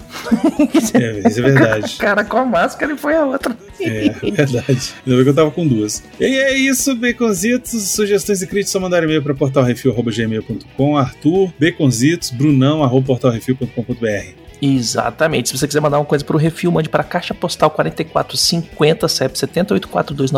É, 0.95 1.29
isso 1.29 1.39
é 1.41 1.43
verdade. 1.43 1.97
cara 1.99 2.23
com 2.25 2.37
a 2.37 2.45
máscara 2.45 2.93
e 2.93 2.99
foi 2.99 3.15
a 3.17 3.25
outra. 3.25 3.57
É, 3.81 4.11
verdade. 4.11 4.93
Ainda 5.07 5.17
bem 5.17 5.23
que 5.23 5.29
eu 5.31 5.35
tava 5.35 5.51
com 5.51 5.67
duas. 5.67 6.03
E 6.21 6.25
é 6.25 6.55
isso, 6.55 6.95
Baconzitos. 6.97 7.89
Sugestões 7.89 8.43
e 8.43 8.47
críticas 8.47 8.73
só 8.73 8.81
mandar 8.81 9.03
e-mail 9.03 9.23
para 9.23 9.35
portalrefil.gmail.com 9.35 10.97
Arthur, 10.99 11.51
Baconzitos, 11.59 12.31
Brunão, 12.31 12.83
arroba 12.83 13.07
portalrefil.com.br 13.07 14.48
Exatamente. 14.61 15.49
Se 15.49 15.59
você 15.59 15.67
quiser 15.67 15.81
mandar 15.81 15.99
uma 15.99 16.05
coisa 16.05 16.25
pro 16.25 16.39
refil, 16.39 16.71
mande 16.71 16.89
para 16.89 17.05
Caixa 17.05 17.33
Postal 17.35 17.71
4450 17.71 19.09
CEP 19.09 19.39
70842 19.39 20.33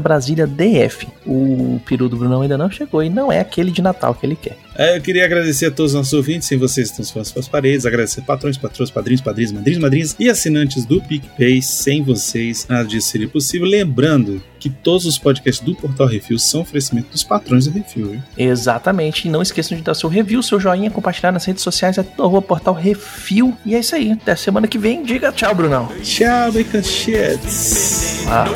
Brasília 0.00 0.46
DF. 0.46 1.08
O 1.26 1.80
peru 1.86 2.08
do 2.08 2.16
Brunão 2.16 2.42
ainda 2.42 2.58
não 2.58 2.70
chegou 2.70 3.02
e 3.02 3.08
não 3.08 3.32
é 3.32 3.40
aquele 3.40 3.70
de 3.70 3.82
Natal 3.82 4.14
que 4.14 4.26
ele 4.26 4.36
quer. 4.36 4.56
É, 4.78 4.96
eu 4.96 5.02
queria 5.02 5.24
agradecer 5.24 5.66
a 5.66 5.70
todos 5.72 5.90
os 5.90 5.96
nossos 5.96 6.12
ouvintes, 6.12 6.46
sem 6.46 6.56
vocês 6.56 6.88
estão 6.88 7.04
fãs 7.04 7.32
para 7.32 7.40
as 7.40 7.48
paredes, 7.48 7.84
agradecer 7.84 8.22
patrões, 8.22 8.56
patrões, 8.56 8.92
padrinhos, 8.92 9.20
padrinhos, 9.20 9.50
madrinhos, 9.50 9.82
madrinhas 9.82 10.16
e 10.20 10.30
assinantes 10.30 10.86
do 10.86 11.02
PicPay. 11.02 11.60
Sem 11.60 12.00
vocês, 12.00 12.64
nada 12.68 12.84
disso 12.84 13.08
seria 13.08 13.28
possível. 13.28 13.66
Lembrando 13.66 14.40
que 14.60 14.70
todos 14.70 15.04
os 15.04 15.18
podcasts 15.18 15.66
do 15.66 15.74
Portal 15.74 16.06
Refil 16.06 16.38
são 16.38 16.60
oferecimento 16.60 17.10
dos 17.10 17.24
patrões 17.24 17.66
do 17.66 17.72
Refil. 17.72 18.14
Hein? 18.14 18.22
Exatamente. 18.36 19.26
E 19.26 19.30
não 19.30 19.42
esqueçam 19.42 19.76
de 19.76 19.82
dar 19.82 19.94
seu 19.94 20.08
review, 20.08 20.40
seu 20.44 20.60
joinha, 20.60 20.92
compartilhar 20.92 21.32
nas 21.32 21.44
redes 21.44 21.64
sociais, 21.64 21.98
é 21.98 22.06
arroba 22.16 22.40
portal 22.40 22.72
Refil. 22.72 23.58
E 23.66 23.74
é 23.74 23.80
isso 23.80 23.96
aí. 23.96 24.12
Até 24.12 24.36
semana 24.36 24.68
que 24.68 24.78
vem. 24.78 25.02
Diga 25.02 25.32
tchau, 25.32 25.56
Brunão. 25.56 25.88
Tchau, 26.04 26.52
Bacon 26.52 26.84
Shits! 26.84 28.24
Ah, 28.28 28.46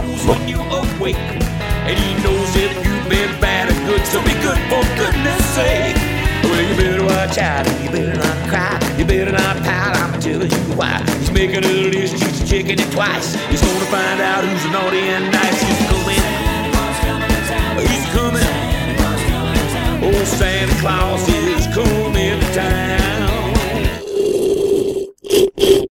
knows 2.22 2.52
a 7.22 7.34
child. 7.34 7.66
You 7.82 7.90
better 7.90 8.16
not 8.18 8.48
cry, 8.48 8.96
you 8.98 9.04
better 9.04 9.32
not 9.32 9.56
pout. 9.62 9.96
I'm 9.96 10.20
telling 10.20 10.50
you 10.50 10.74
why. 10.74 11.02
He's 11.18 11.30
making 11.30 11.64
a 11.64 11.90
list, 11.90 12.18
she's 12.18 12.50
checking 12.50 12.78
it 12.78 12.92
twice. 12.92 13.34
He's 13.46 13.60
gonna 13.60 13.84
find 13.86 14.20
out 14.20 14.44
who's 14.44 14.64
naughty 14.72 14.98
and 14.98 15.30
nice. 15.30 15.62
He's 15.62 15.86
coming, 15.86 16.22
he's 17.86 18.06
coming. 18.16 18.42
Oh, 20.04 20.24
Santa 20.24 20.74
Claus 20.80 21.28
is 21.28 21.66
coming 21.74 22.40
to 22.40 22.54
town. 22.54 23.02